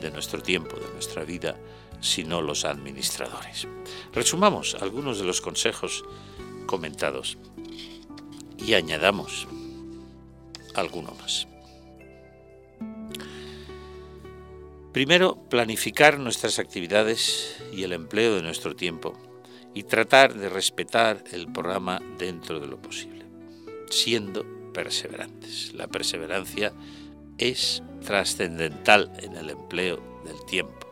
de 0.00 0.10
nuestro 0.10 0.42
tiempo, 0.42 0.76
de 0.76 0.92
nuestra 0.92 1.24
vida, 1.24 1.56
sino 2.00 2.42
los 2.42 2.64
administradores. 2.64 3.68
Resumamos 4.12 4.76
algunos 4.80 5.18
de 5.18 5.24
los 5.24 5.40
consejos 5.40 6.04
comentados 6.66 7.38
y 8.58 8.74
añadamos 8.74 9.46
alguno 10.74 11.14
más. 11.20 11.46
Primero, 14.92 15.36
planificar 15.48 16.18
nuestras 16.18 16.58
actividades 16.58 17.56
y 17.72 17.82
el 17.82 17.94
empleo 17.94 18.36
de 18.36 18.42
nuestro 18.42 18.76
tiempo 18.76 19.14
y 19.72 19.84
tratar 19.84 20.34
de 20.34 20.50
respetar 20.50 21.24
el 21.32 21.50
programa 21.50 22.02
dentro 22.18 22.60
de 22.60 22.66
lo 22.66 22.76
posible, 22.76 23.24
siendo 23.88 24.44
perseverantes. 24.74 25.72
La 25.72 25.88
perseverancia 25.88 26.74
es 27.38 27.82
trascendental 28.04 29.10
en 29.18 29.34
el 29.36 29.48
empleo 29.48 29.98
del 30.26 30.44
tiempo, 30.44 30.86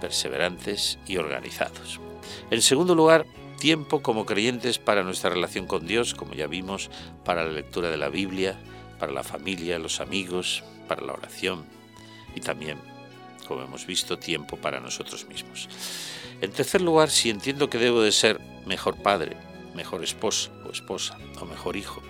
perseverantes 0.00 0.98
y 1.06 1.18
organizados. 1.18 2.00
En 2.50 2.62
segundo 2.62 2.94
lugar, 2.94 3.26
tiempo 3.60 4.00
como 4.00 4.24
creyentes 4.24 4.78
para 4.78 5.02
nuestra 5.02 5.28
relación 5.28 5.66
con 5.66 5.86
Dios, 5.86 6.14
como 6.14 6.32
ya 6.32 6.46
vimos, 6.46 6.90
para 7.22 7.44
la 7.44 7.52
lectura 7.52 7.90
de 7.90 7.98
la 7.98 8.08
Biblia, 8.08 8.58
para 8.98 9.12
la 9.12 9.24
familia, 9.24 9.78
los 9.78 10.00
amigos, 10.00 10.64
para 10.88 11.04
la 11.04 11.12
oración 11.12 11.77
y 12.38 12.40
también, 12.40 12.78
como 13.46 13.62
hemos 13.62 13.84
visto, 13.84 14.18
tiempo 14.18 14.56
para 14.56 14.80
nosotros 14.80 15.26
mismos. 15.28 15.68
En 16.40 16.52
tercer 16.52 16.80
lugar, 16.80 17.10
si 17.10 17.30
entiendo 17.30 17.68
que 17.68 17.78
debo 17.78 18.00
de 18.00 18.12
ser 18.12 18.40
mejor 18.64 18.96
padre, 19.02 19.36
mejor 19.74 20.04
esposo 20.04 20.50
o 20.64 20.70
esposa 20.70 21.18
o 21.40 21.44
mejor 21.44 21.76
hijo 21.76 22.00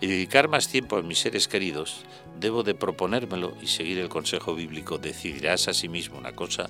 y 0.00 0.06
dedicar 0.06 0.48
más 0.48 0.68
tiempo 0.68 0.96
a 0.96 1.02
mis 1.02 1.18
seres 1.18 1.48
queridos, 1.48 2.04
debo 2.38 2.62
de 2.62 2.74
proponérmelo 2.74 3.56
y 3.60 3.66
seguir 3.66 3.98
el 3.98 4.08
consejo 4.08 4.54
bíblico, 4.54 4.98
decidirás 4.98 5.68
a 5.68 5.74
sí 5.74 5.88
mismo 5.88 6.18
una 6.18 6.32
cosa 6.32 6.68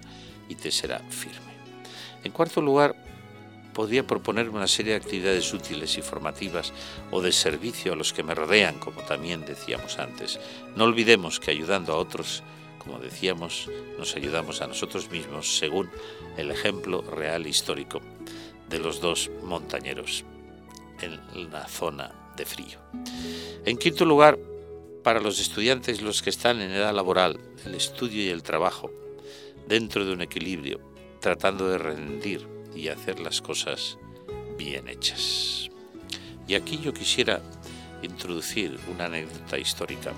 y 0.49 0.55
te 0.55 0.71
será 0.71 1.01
firme. 1.09 1.51
En 2.23 2.33
cuarto 2.33 2.61
lugar, 2.61 2.95
podría 3.73 4.07
proponerme 4.07 4.59
una 4.59 4.69
serie 4.69 4.93
de 4.93 4.99
actividades 4.99 5.53
útiles 5.53 5.99
y 5.99 6.03
formativas 6.03 6.73
o 7.11 7.21
de 7.21 7.33
servicio 7.33 7.93
a 7.93 7.97
los 7.97 8.13
que 8.13 8.23
me 8.23 8.35
rodean, 8.35 8.79
como 8.79 9.03
también 9.03 9.45
decíamos 9.45 9.99
antes. 9.99 10.39
No 10.77 10.85
olvidemos 10.85 11.41
que 11.41 11.51
ayudando 11.51 11.93
a 11.93 11.97
otros, 11.97 12.43
como 12.81 12.99
decíamos, 12.99 13.69
nos 13.99 14.17
ayudamos 14.17 14.61
a 14.63 14.67
nosotros 14.67 15.11
mismos 15.11 15.59
según 15.59 15.91
el 16.37 16.51
ejemplo 16.51 17.03
real 17.03 17.47
histórico 17.47 18.01
de 18.69 18.79
los 18.79 19.01
dos 19.01 19.31
montañeros 19.43 20.25
en 21.01 21.51
la 21.51 21.69
zona 21.69 22.33
de 22.37 22.45
frío. 22.45 22.79
En 23.65 23.77
quinto 23.77 24.05
lugar, 24.05 24.39
para 25.03 25.21
los 25.21 25.41
estudiantes 25.41 26.03
los 26.03 26.23
que 26.23 26.31
están 26.31 26.61
en 26.61 26.73
edad 26.73 26.95
laboral, 26.95 27.39
el 27.65 27.75
estudio 27.75 28.23
y 28.23 28.29
el 28.29 28.43
trabajo, 28.43 28.91
dentro 29.69 30.05
de 30.05 30.13
un 30.13 30.23
equilibrio, 30.23 30.81
tratando 31.21 31.69
de 31.69 31.79
rendir 31.79 32.47
y 32.75 32.89
hacer 32.89 33.21
las 33.21 33.41
cosas 33.41 33.99
bien 34.57 34.89
hechas. 34.89 35.69
Y 36.47 36.55
aquí 36.55 36.79
yo 36.83 36.93
quisiera 36.93 37.41
introducir 38.03 38.79
una 38.93 39.07
anécdota 39.07 39.59
histórica 39.59 40.13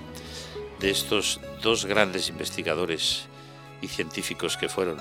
de 0.83 0.89
estos 0.89 1.39
dos 1.61 1.85
grandes 1.85 2.27
investigadores 2.27 3.27
y 3.81 3.87
científicos 3.87 4.57
que 4.57 4.67
fueron 4.67 4.97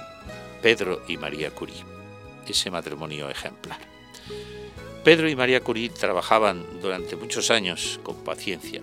Pedro 0.63 1.03
y 1.09 1.17
María 1.17 1.51
Curie, 1.51 1.85
ese 2.47 2.71
matrimonio 2.71 3.29
ejemplar. 3.29 3.81
Pedro 5.03 5.29
y 5.29 5.35
María 5.35 5.61
Curie 5.61 5.89
trabajaban 5.89 6.65
durante 6.81 7.17
muchos 7.17 7.51
años 7.51 7.99
con 8.05 8.23
paciencia, 8.23 8.81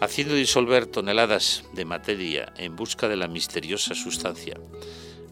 haciendo 0.00 0.34
disolver 0.34 0.84
toneladas 0.84 1.64
de 1.72 1.86
materia 1.86 2.52
en 2.58 2.76
busca 2.76 3.08
de 3.08 3.16
la 3.16 3.26
misteriosa 3.26 3.94
sustancia 3.94 4.60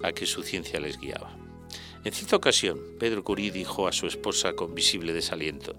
a 0.02 0.12
que 0.12 0.24
su 0.24 0.42
ciencia 0.42 0.80
les 0.80 0.98
guiaba. 0.98 1.36
En 2.04 2.12
cierta 2.14 2.36
ocasión, 2.36 2.80
Pedro 2.98 3.22
Curie 3.22 3.50
dijo 3.50 3.86
a 3.86 3.92
su 3.92 4.06
esposa 4.06 4.54
con 4.54 4.74
visible 4.74 5.12
desaliento, 5.12 5.76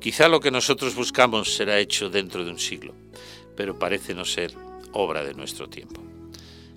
quizá 0.00 0.26
lo 0.26 0.40
que 0.40 0.50
nosotros 0.50 0.96
buscamos 0.96 1.54
será 1.54 1.78
hecho 1.78 2.10
dentro 2.10 2.44
de 2.44 2.50
un 2.50 2.58
siglo, 2.58 2.96
pero 3.56 3.78
parece 3.78 4.14
no 4.14 4.24
ser 4.24 4.54
obra 4.92 5.24
de 5.24 5.34
nuestro 5.34 5.68
tiempo. 5.68 6.02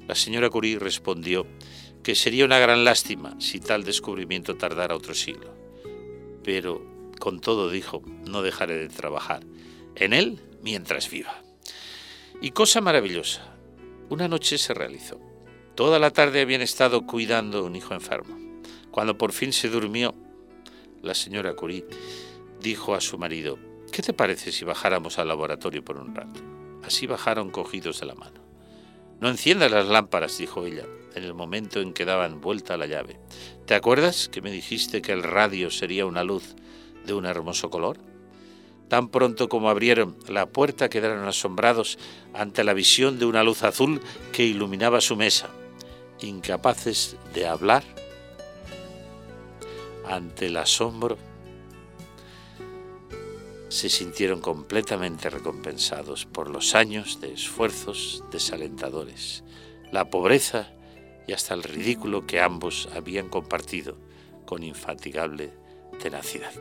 La 0.08 0.16
señora 0.16 0.50
Curie 0.50 0.80
respondió 0.80 1.46
que 2.04 2.16
sería 2.16 2.46
una 2.46 2.60
gran 2.60 2.84
lástima 2.84 3.36
si 3.40 3.60
tal 3.60 3.84
descubrimiento 3.84 4.56
tardara 4.56 4.96
otro 4.96 5.14
siglo. 5.14 5.54
Pero 6.44 6.82
con 7.20 7.40
todo, 7.40 7.70
dijo, 7.70 8.02
no 8.26 8.42
dejaré 8.42 8.78
de 8.78 8.88
trabajar 8.88 9.44
en 9.96 10.14
él 10.14 10.40
mientras 10.64 11.10
viva. 11.12 11.44
Y 12.42 12.52
cosa 12.52 12.82
maravillosa, 12.82 13.54
una 14.10 14.28
noche 14.28 14.58
se 14.58 14.74
realizó. 14.74 15.20
Toda 15.76 16.00
la 16.00 16.12
tarde 16.12 16.42
habían 16.42 16.62
estado 16.62 17.06
cuidando 17.06 17.64
un 17.66 17.76
hijo 17.76 17.94
enfermo. 17.94 18.38
Cuando 18.92 19.18
por 19.18 19.34
fin 19.34 19.54
se 19.54 19.70
durmió, 19.70 20.16
la 21.04 21.14
señora 21.14 21.56
Curie 21.56 21.86
dijo 22.60 22.96
a 22.96 23.02
su 23.02 23.18
marido, 23.18 23.60
¿qué 23.92 24.02
te 24.02 24.14
parece 24.14 24.52
si 24.52 24.66
bajáramos 24.66 25.20
al 25.20 25.28
laboratorio 25.28 25.84
por 25.84 25.98
un 25.98 26.16
rato? 26.16 26.59
Así 26.90 27.06
bajaron 27.06 27.52
cogidos 27.52 28.00
de 28.00 28.08
la 28.08 28.16
mano. 28.16 28.42
No 29.20 29.30
enciendas 29.30 29.70
las 29.70 29.86
lámparas, 29.86 30.40
dijo 30.40 30.66
ella, 30.66 30.88
en 31.14 31.24
el 31.24 31.36
momento 31.36 31.82
en 31.82 31.94
que 31.94 32.04
daban 32.04 32.42
vuelta 32.42 32.78
la 32.78 32.88
llave. 32.88 33.20
¿Te 33.68 33.76
acuerdas 33.76 34.28
que 34.28 34.42
me 34.42 34.52
dijiste 34.52 35.04
que 35.04 35.12
el 35.12 35.22
radio 35.22 35.70
sería 35.70 36.08
una 36.08 36.24
luz 36.24 36.56
de 37.06 37.14
un 37.14 37.28
hermoso 37.28 37.70
color? 37.70 38.00
Tan 38.88 39.10
pronto 39.10 39.50
como 39.50 39.70
abrieron 39.70 40.18
la 40.28 40.48
puerta 40.48 40.90
quedaron 40.90 41.28
asombrados 41.28 42.00
ante 42.34 42.64
la 42.64 42.74
visión 42.74 43.20
de 43.20 43.26
una 43.26 43.44
luz 43.44 43.62
azul 43.62 44.02
que 44.34 44.46
iluminaba 44.46 45.00
su 45.00 45.16
mesa, 45.16 45.52
incapaces 46.22 47.18
de 47.36 47.46
hablar 47.46 47.84
ante 50.08 50.48
el 50.48 50.58
asombro 50.58 51.20
se 53.70 53.90
sintieron 53.90 54.42
completamente 54.42 55.30
recompensados 55.30 56.26
por 56.26 56.50
los 56.50 56.76
años 56.76 57.22
de 57.22 57.34
esfuerzos 57.34 58.24
desalentadores, 58.32 59.44
la 59.92 60.10
pobreza 60.10 60.72
y 61.28 61.34
hasta 61.34 61.54
el 61.54 61.64
ridículo 61.64 62.28
que 62.28 62.42
ambos 62.42 62.90
habían 62.94 63.30
compartido 63.30 63.98
con 64.46 64.64
infatigable 64.64 65.54
tenacidad 66.02 66.52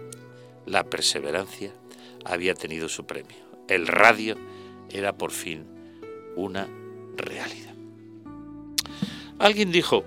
la 0.69 0.85
perseverancia 0.85 1.73
había 2.25 2.55
tenido 2.55 2.89
su 2.89 3.07
premio. 3.07 3.37
El 3.69 3.87
radio 3.87 4.37
era 4.91 5.17
por 5.17 5.31
fin 5.31 5.67
una 6.37 6.69
realidad. 7.17 7.75
Alguien 9.39 9.73
dijo 9.73 10.05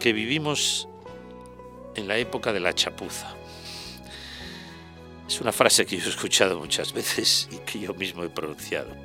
que 0.00 0.12
vivimos 0.12 0.88
en 1.94 2.08
la 2.08 2.18
época 2.18 2.52
de 2.52 2.60
la 2.60 2.72
chapuza. 2.74 3.34
Es 5.28 5.42
una 5.42 5.52
frase 5.52 5.84
que 5.84 5.98
yo 5.98 6.06
he 6.06 6.08
escuchado 6.08 6.58
muchas 6.58 6.94
veces 6.94 7.48
y 7.52 7.58
que 7.58 7.78
yo 7.78 7.92
mismo 7.92 8.24
he 8.24 8.30
pronunciado, 8.30 8.96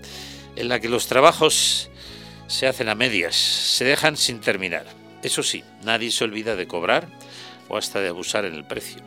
en 0.56 0.70
la 0.70 0.80
que 0.80 0.88
los 0.88 1.08
trabajos 1.08 1.90
se 2.48 2.66
hacen 2.66 2.88
a 2.88 2.96
medias, 2.96 3.36
se 3.36 3.84
dejan 3.84 4.16
sin 4.16 4.40
terminar. 4.40 4.86
Eso 5.22 5.44
sí, 5.44 5.66
nadie 5.84 6.12
se 6.12 6.24
olvida 6.24 6.56
de 6.56 6.66
cobrar 6.66 7.10
o 7.68 7.76
hasta 7.76 8.00
de 8.00 8.08
abusar 8.08 8.46
en 8.46 8.54
el 8.54 8.66
precio. 8.66 9.02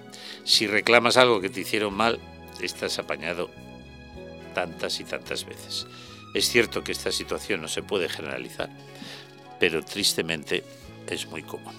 Si 0.45 0.67
reclamas 0.67 1.17
algo 1.17 1.41
que 1.41 1.49
te 1.49 1.61
hicieron 1.61 1.95
mal, 1.95 2.21
estás 2.61 2.99
apañado 2.99 3.51
tantas 4.55 5.01
y 5.01 5.05
tantas 5.05 5.47
veces. 5.47 5.87
Es 6.35 6.51
cierto 6.51 6.85
que 6.85 6.93
esta 6.93 7.13
situación 7.13 7.63
no 7.63 7.69
se 7.69 7.83
puede 7.83 8.11
generalizar, 8.11 8.69
pero 9.59 9.83
tristemente 9.83 10.65
es 11.09 11.27
muy 11.29 11.43
común. 11.43 11.75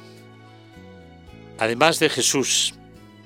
Además 1.60 2.00
de 2.00 2.10
Jesús, 2.10 2.74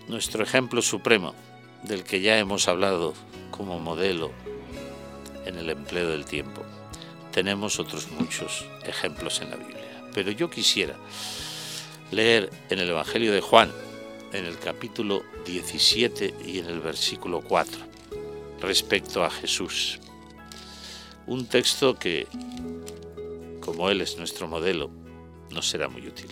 nuestro 0.09 0.43
ejemplo 0.43 0.81
supremo, 0.81 1.35
del 1.83 2.03
que 2.03 2.21
ya 2.21 2.37
hemos 2.37 2.67
hablado 2.67 3.13
como 3.49 3.79
modelo 3.79 4.31
en 5.45 5.57
el 5.57 5.69
empleo 5.69 6.09
del 6.09 6.25
tiempo, 6.25 6.63
tenemos 7.31 7.79
otros 7.79 8.11
muchos 8.11 8.65
ejemplos 8.83 9.41
en 9.41 9.51
la 9.51 9.55
Biblia. 9.57 10.09
Pero 10.13 10.31
yo 10.31 10.49
quisiera 10.49 10.95
leer 12.11 12.49
en 12.69 12.79
el 12.79 12.89
Evangelio 12.89 13.31
de 13.31 13.41
Juan, 13.41 13.71
en 14.33 14.45
el 14.45 14.57
capítulo 14.57 15.23
17 15.45 16.35
y 16.45 16.59
en 16.59 16.65
el 16.67 16.79
versículo 16.79 17.41
4 17.41 17.79
respecto 18.61 19.23
a 19.23 19.29
Jesús. 19.29 19.99
Un 21.27 21.47
texto 21.47 21.95
que, 21.95 22.27
como 23.59 23.89
Él 23.89 24.01
es 24.01 24.17
nuestro 24.17 24.47
modelo, 24.47 24.89
nos 25.49 25.67
será 25.67 25.87
muy 25.87 26.07
útil. 26.07 26.27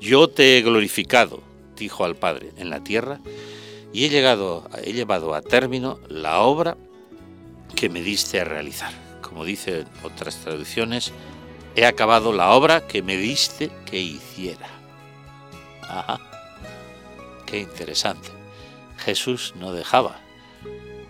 Yo 0.00 0.28
te 0.28 0.58
he 0.58 0.62
glorificado, 0.62 1.42
dijo 1.78 2.04
al 2.04 2.16
Padre, 2.16 2.52
en 2.56 2.70
la 2.70 2.82
tierra, 2.82 3.20
y 3.92 4.04
he, 4.04 4.08
llegado, 4.10 4.68
he 4.82 4.92
llevado 4.92 5.34
a 5.34 5.42
término 5.42 5.98
la 6.08 6.40
obra 6.40 6.76
que 7.74 7.88
me 7.88 8.02
diste 8.02 8.40
a 8.40 8.44
realizar. 8.44 8.92
Como 9.22 9.44
dicen 9.44 9.86
otras 10.02 10.36
traducciones, 10.36 11.12
he 11.74 11.86
acabado 11.86 12.32
la 12.32 12.50
obra 12.52 12.86
que 12.86 13.02
me 13.02 13.16
diste 13.16 13.70
que 13.86 13.98
hiciera. 13.98 14.68
Ajá. 15.82 16.20
Qué 17.46 17.60
interesante. 17.60 18.28
Jesús 18.98 19.54
no 19.56 19.72
dejaba 19.72 20.20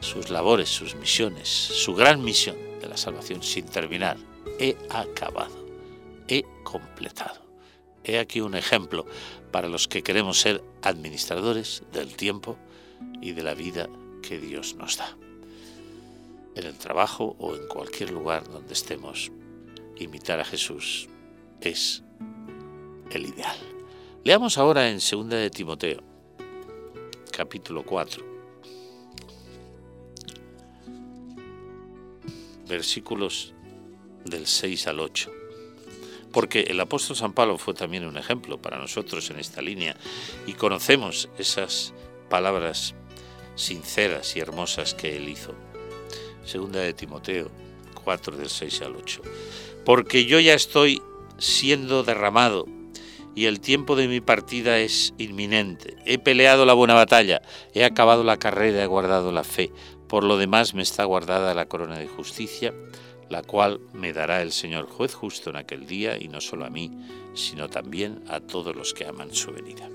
sus 0.00 0.30
labores, 0.30 0.68
sus 0.68 0.94
misiones, 0.94 1.48
su 1.48 1.94
gran 1.94 2.22
misión 2.22 2.56
de 2.80 2.88
la 2.88 2.96
salvación 2.96 3.42
sin 3.42 3.66
terminar. 3.66 4.16
He 4.58 4.76
acabado, 4.90 5.66
he 6.28 6.44
completado. 6.62 7.47
He 8.08 8.18
aquí 8.18 8.40
un 8.40 8.54
ejemplo 8.54 9.04
para 9.52 9.68
los 9.68 9.86
que 9.86 10.02
queremos 10.02 10.40
ser 10.40 10.64
administradores 10.80 11.82
del 11.92 12.16
tiempo 12.16 12.56
y 13.20 13.32
de 13.32 13.42
la 13.42 13.52
vida 13.52 13.86
que 14.22 14.38
Dios 14.38 14.76
nos 14.76 14.96
da. 14.96 15.14
En 16.56 16.64
el 16.64 16.78
trabajo 16.78 17.36
o 17.38 17.54
en 17.54 17.68
cualquier 17.68 18.10
lugar 18.10 18.48
donde 18.48 18.72
estemos, 18.72 19.30
imitar 19.98 20.40
a 20.40 20.46
Jesús 20.46 21.06
es 21.60 22.02
el 23.10 23.26
ideal. 23.26 23.58
Leamos 24.24 24.56
ahora 24.56 24.88
en 24.88 25.00
2 25.00 25.28
de 25.28 25.50
Timoteo, 25.50 26.02
capítulo 27.30 27.84
4, 27.84 28.24
versículos 32.66 33.52
del 34.24 34.46
6 34.46 34.86
al 34.86 35.00
8. 35.00 35.37
Porque 36.32 36.60
el 36.68 36.80
apóstol 36.80 37.16
San 37.16 37.32
Pablo 37.32 37.58
fue 37.58 37.74
también 37.74 38.04
un 38.04 38.18
ejemplo 38.18 38.60
para 38.60 38.78
nosotros 38.78 39.30
en 39.30 39.38
esta 39.38 39.62
línea 39.62 39.96
y 40.46 40.52
conocemos 40.52 41.28
esas 41.38 41.94
palabras 42.28 42.94
sinceras 43.54 44.36
y 44.36 44.40
hermosas 44.40 44.94
que 44.94 45.16
él 45.16 45.28
hizo. 45.28 45.54
Segunda 46.44 46.80
de 46.80 46.94
Timoteo 46.94 47.50
4 48.04 48.36
del 48.36 48.48
6 48.48 48.82
al 48.82 48.96
8. 48.96 49.22
Porque 49.84 50.24
yo 50.24 50.40
ya 50.40 50.54
estoy 50.54 51.02
siendo 51.38 52.02
derramado 52.02 52.66
y 53.34 53.46
el 53.46 53.60
tiempo 53.60 53.96
de 53.96 54.08
mi 54.08 54.20
partida 54.20 54.78
es 54.78 55.14
inminente. 55.18 55.96
He 56.04 56.18
peleado 56.18 56.66
la 56.66 56.72
buena 56.72 56.94
batalla, 56.94 57.42
he 57.72 57.84
acabado 57.84 58.24
la 58.24 58.38
carrera, 58.38 58.82
he 58.82 58.86
guardado 58.86 59.30
la 59.30 59.44
fe. 59.44 59.70
Por 60.08 60.24
lo 60.24 60.38
demás 60.38 60.74
me 60.74 60.82
está 60.82 61.04
guardada 61.04 61.54
la 61.54 61.66
corona 61.66 61.98
de 61.98 62.08
justicia, 62.08 62.74
la 63.28 63.42
cual 63.42 63.80
me 63.92 64.12
dará 64.12 64.42
el 64.42 64.52
Señor 64.52 64.88
juez 64.88 65.14
justo 65.14 65.50
en 65.50 65.56
aquel 65.56 65.86
día, 65.86 66.16
y 66.18 66.28
no 66.28 66.40
solo 66.40 66.64
a 66.64 66.70
mí, 66.70 66.90
sino 67.34 67.68
también 67.68 68.22
a 68.28 68.40
todos 68.40 68.74
los 68.74 68.94
que 68.94 69.06
aman 69.06 69.34
su 69.34 69.52
venida. 69.52 69.88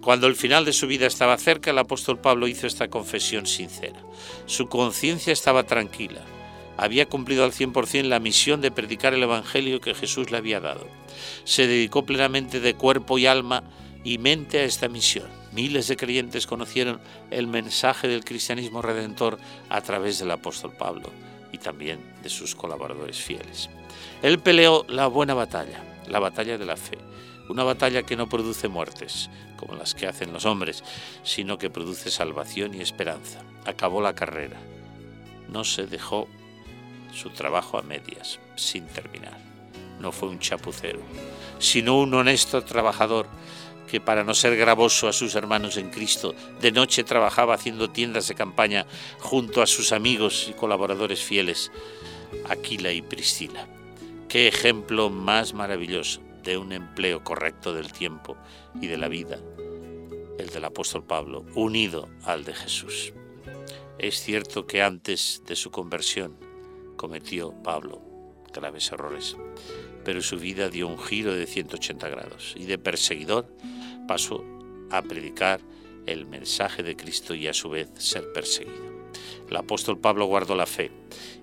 Cuando 0.00 0.26
el 0.26 0.36
final 0.36 0.64
de 0.64 0.72
su 0.72 0.86
vida 0.86 1.06
estaba 1.06 1.36
cerca, 1.38 1.70
el 1.70 1.78
apóstol 1.78 2.20
Pablo 2.20 2.46
hizo 2.46 2.66
esta 2.66 2.88
confesión 2.88 3.46
sincera. 3.46 4.00
Su 4.46 4.68
conciencia 4.68 5.32
estaba 5.32 5.64
tranquila. 5.64 6.20
Había 6.76 7.06
cumplido 7.06 7.44
al 7.44 7.52
100% 7.52 8.04
la 8.04 8.20
misión 8.20 8.60
de 8.60 8.70
predicar 8.70 9.12
el 9.12 9.22
Evangelio 9.24 9.80
que 9.80 9.94
Jesús 9.94 10.30
le 10.30 10.36
había 10.36 10.60
dado 10.60 10.86
se 11.44 11.66
dedicó 11.66 12.04
plenamente 12.04 12.60
de 12.60 12.74
cuerpo 12.74 13.18
y 13.18 13.26
alma 13.26 13.64
y 14.04 14.18
mente 14.18 14.58
a 14.58 14.64
esta 14.64 14.88
misión. 14.88 15.26
Miles 15.52 15.88
de 15.88 15.96
creyentes 15.96 16.46
conocieron 16.46 17.00
el 17.30 17.46
mensaje 17.46 18.06
del 18.06 18.24
cristianismo 18.24 18.82
redentor 18.82 19.38
a 19.68 19.80
través 19.80 20.18
del 20.18 20.30
apóstol 20.30 20.72
Pablo 20.78 21.10
y 21.52 21.58
también 21.58 22.00
de 22.22 22.28
sus 22.28 22.54
colaboradores 22.54 23.18
fieles. 23.18 23.70
Él 24.22 24.38
peleó 24.38 24.84
la 24.88 25.06
buena 25.06 25.34
batalla, 25.34 25.82
la 26.06 26.18
batalla 26.18 26.58
de 26.58 26.66
la 26.66 26.76
fe, 26.76 26.98
Una 27.48 27.64
batalla 27.64 28.02
que 28.02 28.14
no 28.14 28.28
produce 28.28 28.68
muertes, 28.68 29.30
como 29.56 29.74
las 29.74 29.94
que 29.94 30.06
hacen 30.06 30.34
los 30.34 30.44
hombres, 30.44 30.84
sino 31.22 31.56
que 31.56 31.70
produce 31.70 32.10
salvación 32.10 32.74
y 32.74 32.82
esperanza. 32.82 33.40
Acabó 33.64 34.02
la 34.02 34.14
carrera. 34.14 34.58
No 35.48 35.64
se 35.64 35.86
dejó 35.86 36.28
su 37.10 37.30
trabajo 37.30 37.78
a 37.78 37.82
medias, 37.82 38.38
sin 38.54 38.86
terminar. 38.86 39.38
No 39.98 40.12
fue 40.12 40.28
un 40.28 40.40
chapucero, 40.40 41.00
sino 41.58 41.98
un 41.98 42.12
honesto 42.12 42.62
trabajador 42.64 43.26
que 43.90 44.00
para 44.00 44.24
no 44.24 44.34
ser 44.34 44.56
gravoso 44.56 45.08
a 45.08 45.12
sus 45.12 45.34
hermanos 45.34 45.76
en 45.76 45.90
Cristo, 45.90 46.34
de 46.60 46.72
noche 46.72 47.04
trabajaba 47.04 47.54
haciendo 47.54 47.90
tiendas 47.90 48.28
de 48.28 48.34
campaña 48.34 48.86
junto 49.18 49.62
a 49.62 49.66
sus 49.66 49.92
amigos 49.92 50.46
y 50.48 50.52
colaboradores 50.52 51.22
fieles, 51.22 51.72
Aquila 52.48 52.92
y 52.92 53.02
Priscila. 53.02 53.66
Qué 54.28 54.46
ejemplo 54.46 55.10
más 55.10 55.54
maravilloso 55.54 56.20
de 56.44 56.58
un 56.58 56.72
empleo 56.72 57.24
correcto 57.24 57.74
del 57.74 57.92
tiempo 57.92 58.36
y 58.80 58.86
de 58.86 58.98
la 58.98 59.08
vida, 59.08 59.38
el 60.38 60.48
del 60.50 60.64
apóstol 60.64 61.04
Pablo, 61.04 61.44
unido 61.54 62.08
al 62.24 62.44
de 62.44 62.54
Jesús. 62.54 63.12
Es 63.98 64.22
cierto 64.22 64.66
que 64.66 64.82
antes 64.82 65.42
de 65.46 65.56
su 65.56 65.70
conversión 65.70 66.36
cometió 66.96 67.52
Pablo 67.62 68.08
graves 68.52 68.90
errores, 68.92 69.36
pero 70.04 70.22
su 70.22 70.38
vida 70.38 70.68
dio 70.68 70.88
un 70.88 70.98
giro 70.98 71.34
de 71.34 71.46
180 71.46 72.08
grados 72.08 72.54
y 72.56 72.64
de 72.64 72.78
perseguidor 72.78 73.48
pasó 74.08 74.44
a 74.90 75.02
predicar 75.02 75.60
el 76.06 76.26
mensaje 76.26 76.82
de 76.82 76.96
Cristo 76.96 77.36
y 77.36 77.46
a 77.46 77.54
su 77.54 77.68
vez 77.68 77.88
ser 77.98 78.32
perseguido. 78.32 78.88
El 79.48 79.56
apóstol 79.56 79.98
Pablo 79.98 80.26
guardó 80.26 80.56
la 80.56 80.66
fe 80.66 80.90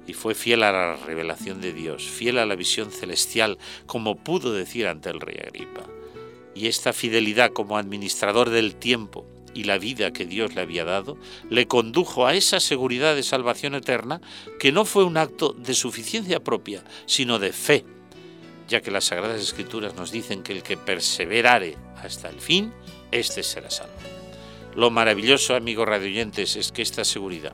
y 0.06 0.14
fue 0.14 0.36
fiel 0.36 0.64
a 0.64 0.72
la 0.72 0.96
revelación 0.98 1.62
de 1.62 1.72
Dios, 1.72 2.04
fiel 2.04 2.38
a 2.38 2.46
la 2.46 2.56
visión 2.56 2.92
celestial, 2.92 3.58
como 3.86 4.18
pudo 4.18 4.54
decir 4.54 4.88
ante 4.88 5.10
el 5.10 5.22
rey 5.22 5.38
Agripa. 5.38 5.86
Y 6.54 6.68
esta 6.68 6.94
fidelidad 6.94 7.52
como 7.54 7.78
administrador 7.78 8.50
del 8.50 8.76
tiempo 8.76 9.26
y 9.54 9.64
la 9.64 9.78
vida 9.78 10.12
que 10.12 10.26
Dios 10.26 10.54
le 10.54 10.62
había 10.62 10.84
dado, 10.84 11.18
le 11.50 11.68
condujo 11.68 12.28
a 12.28 12.36
esa 12.36 12.60
seguridad 12.60 13.16
de 13.16 13.24
salvación 13.24 13.74
eterna 13.74 14.22
que 14.60 14.72
no 14.72 14.86
fue 14.86 15.06
un 15.06 15.18
acto 15.18 15.54
de 15.54 15.74
suficiencia 15.74 16.44
propia, 16.44 16.84
sino 17.06 17.40
de 17.40 17.54
fe, 17.54 17.86
ya 18.68 18.82
que 18.82 18.92
las 18.92 19.06
Sagradas 19.06 19.42
Escrituras 19.42 19.96
nos 19.96 20.12
dicen 20.12 20.44
que 20.44 20.54
el 20.54 20.64
que 20.64 20.78
perseverare 20.78 21.78
hasta 21.98 22.30
el 22.30 22.40
fin, 22.40 22.74
éste 23.12 23.44
será 23.44 23.70
salvo. 23.70 23.94
Lo 24.76 24.90
maravilloso, 24.90 25.56
amigos 25.56 25.88
radioyentes, 25.88 26.56
es 26.56 26.72
que 26.72 26.82
esta 26.82 27.06
seguridad 27.06 27.54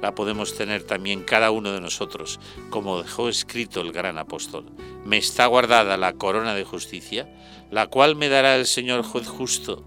la 0.00 0.14
podemos 0.14 0.54
tener 0.54 0.82
también 0.82 1.22
cada 1.22 1.50
uno 1.50 1.72
de 1.72 1.80
nosotros, 1.80 2.38
como 2.68 3.02
dejó 3.02 3.28
escrito 3.28 3.80
el 3.80 3.92
gran 3.92 4.18
apóstol. 4.18 4.66
Me 5.04 5.16
está 5.16 5.46
guardada 5.46 5.96
la 5.96 6.12
corona 6.12 6.54
de 6.54 6.64
justicia, 6.64 7.26
la 7.70 7.86
cual 7.86 8.14
me 8.14 8.28
dará 8.28 8.56
el 8.56 8.66
Señor 8.66 9.02
juez 9.02 9.26
justo, 9.26 9.84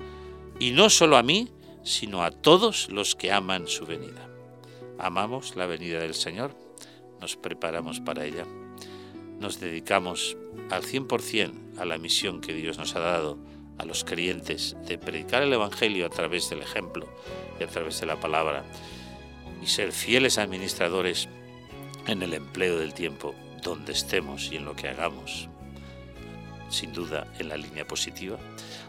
y 0.59 0.71
no 0.71 0.89
solo 0.89 1.17
a 1.17 1.23
mí, 1.23 1.51
sino 1.83 2.23
a 2.23 2.31
todos 2.31 2.89
los 2.89 3.15
que 3.15 3.31
aman 3.31 3.67
su 3.67 3.85
venida. 3.85 4.27
Amamos 4.97 5.55
la 5.55 5.67
venida 5.67 5.99
del 5.99 6.15
Señor, 6.15 6.55
nos 7.21 7.35
preparamos 7.35 7.99
para 7.99 8.25
ella, 8.25 8.45
nos 9.39 9.59
dedicamos 9.59 10.35
al 10.69 10.83
100% 10.83 11.79
a 11.79 11.85
la 11.85 11.97
misión 11.97 12.41
que 12.41 12.53
Dios 12.53 12.77
nos 12.77 12.95
ha 12.95 12.99
dado 12.99 13.37
a 13.77 13.85
los 13.85 14.03
creyentes 14.03 14.75
de 14.87 14.97
predicar 14.97 15.43
el 15.43 15.53
Evangelio 15.53 16.05
a 16.05 16.09
través 16.09 16.49
del 16.49 16.61
ejemplo 16.61 17.07
y 17.59 17.63
a 17.63 17.67
través 17.67 17.99
de 17.99 18.07
la 18.07 18.19
palabra 18.19 18.63
y 19.61 19.67
ser 19.67 19.91
fieles 19.91 20.37
administradores 20.37 21.29
en 22.07 22.23
el 22.23 22.33
empleo 22.33 22.77
del 22.79 22.93
tiempo 22.93 23.35
donde 23.63 23.91
estemos 23.93 24.51
y 24.51 24.57
en 24.57 24.65
lo 24.65 24.75
que 24.75 24.87
hagamos, 24.87 25.49
sin 26.69 26.93
duda 26.93 27.31
en 27.39 27.49
la 27.49 27.57
línea 27.57 27.85
positiva. 27.85 28.37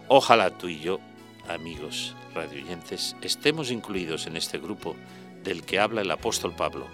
Ojalá 0.08 0.56
tú 0.56 0.68
y 0.68 0.80
yo, 0.80 1.00
amigos 1.48 2.14
radioyentes, 2.34 3.16
estemos 3.22 3.70
incluidos 3.70 4.26
en 4.26 4.36
este 4.36 4.58
grupo 4.58 4.96
del 5.42 5.64
que 5.64 5.78
habla 5.78 6.00
el 6.00 6.10
apóstol 6.10 6.54
Pablo, 6.54 6.86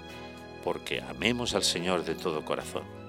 porque 0.63 1.01
amemos 1.01 1.55
al 1.55 1.65
Señor 1.65 2.05
de 2.05 2.15
todo 2.15 2.45
corazón 2.45 3.04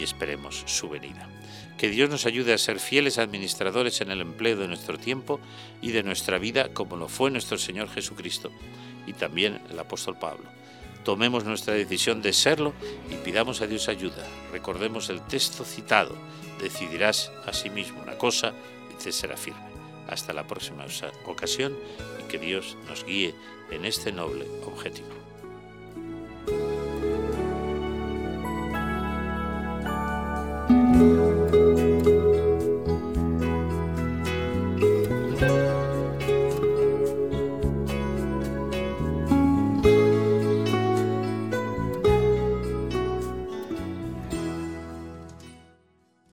y 0.00 0.02
esperemos 0.02 0.62
su 0.66 0.88
venida. 0.88 1.28
Que 1.76 1.88
Dios 1.88 2.10
nos 2.10 2.26
ayude 2.26 2.52
a 2.52 2.58
ser 2.58 2.80
fieles 2.80 3.18
administradores 3.18 4.00
en 4.00 4.10
el 4.10 4.20
empleo 4.20 4.56
de 4.56 4.68
nuestro 4.68 4.98
tiempo 4.98 5.40
y 5.82 5.92
de 5.92 6.02
nuestra 6.02 6.38
vida 6.38 6.72
como 6.72 6.96
lo 6.96 7.08
fue 7.08 7.30
nuestro 7.30 7.58
Señor 7.58 7.88
Jesucristo 7.90 8.50
y 9.06 9.12
también 9.12 9.60
el 9.70 9.78
apóstol 9.78 10.18
Pablo. 10.18 10.44
Tomemos 11.04 11.44
nuestra 11.44 11.74
decisión 11.74 12.20
de 12.20 12.32
serlo 12.32 12.74
y 13.10 13.14
pidamos 13.16 13.60
a 13.60 13.66
Dios 13.66 13.88
ayuda. 13.88 14.26
Recordemos 14.52 15.08
el 15.08 15.22
texto 15.26 15.64
citado. 15.64 16.14
Decidirás 16.60 17.32
a 17.46 17.52
sí 17.52 17.70
mismo 17.70 18.02
una 18.02 18.18
cosa 18.18 18.52
y 18.90 19.02
te 19.02 19.12
será 19.12 19.36
firme. 19.36 19.70
Hasta 20.08 20.32
la 20.32 20.46
próxima 20.46 20.84
ocasión 21.24 21.74
y 22.22 22.28
que 22.28 22.38
Dios 22.38 22.76
nos 22.88 23.04
guíe 23.04 23.34
en 23.70 23.86
este 23.86 24.12
noble 24.12 24.46
objetivo. 24.66 25.19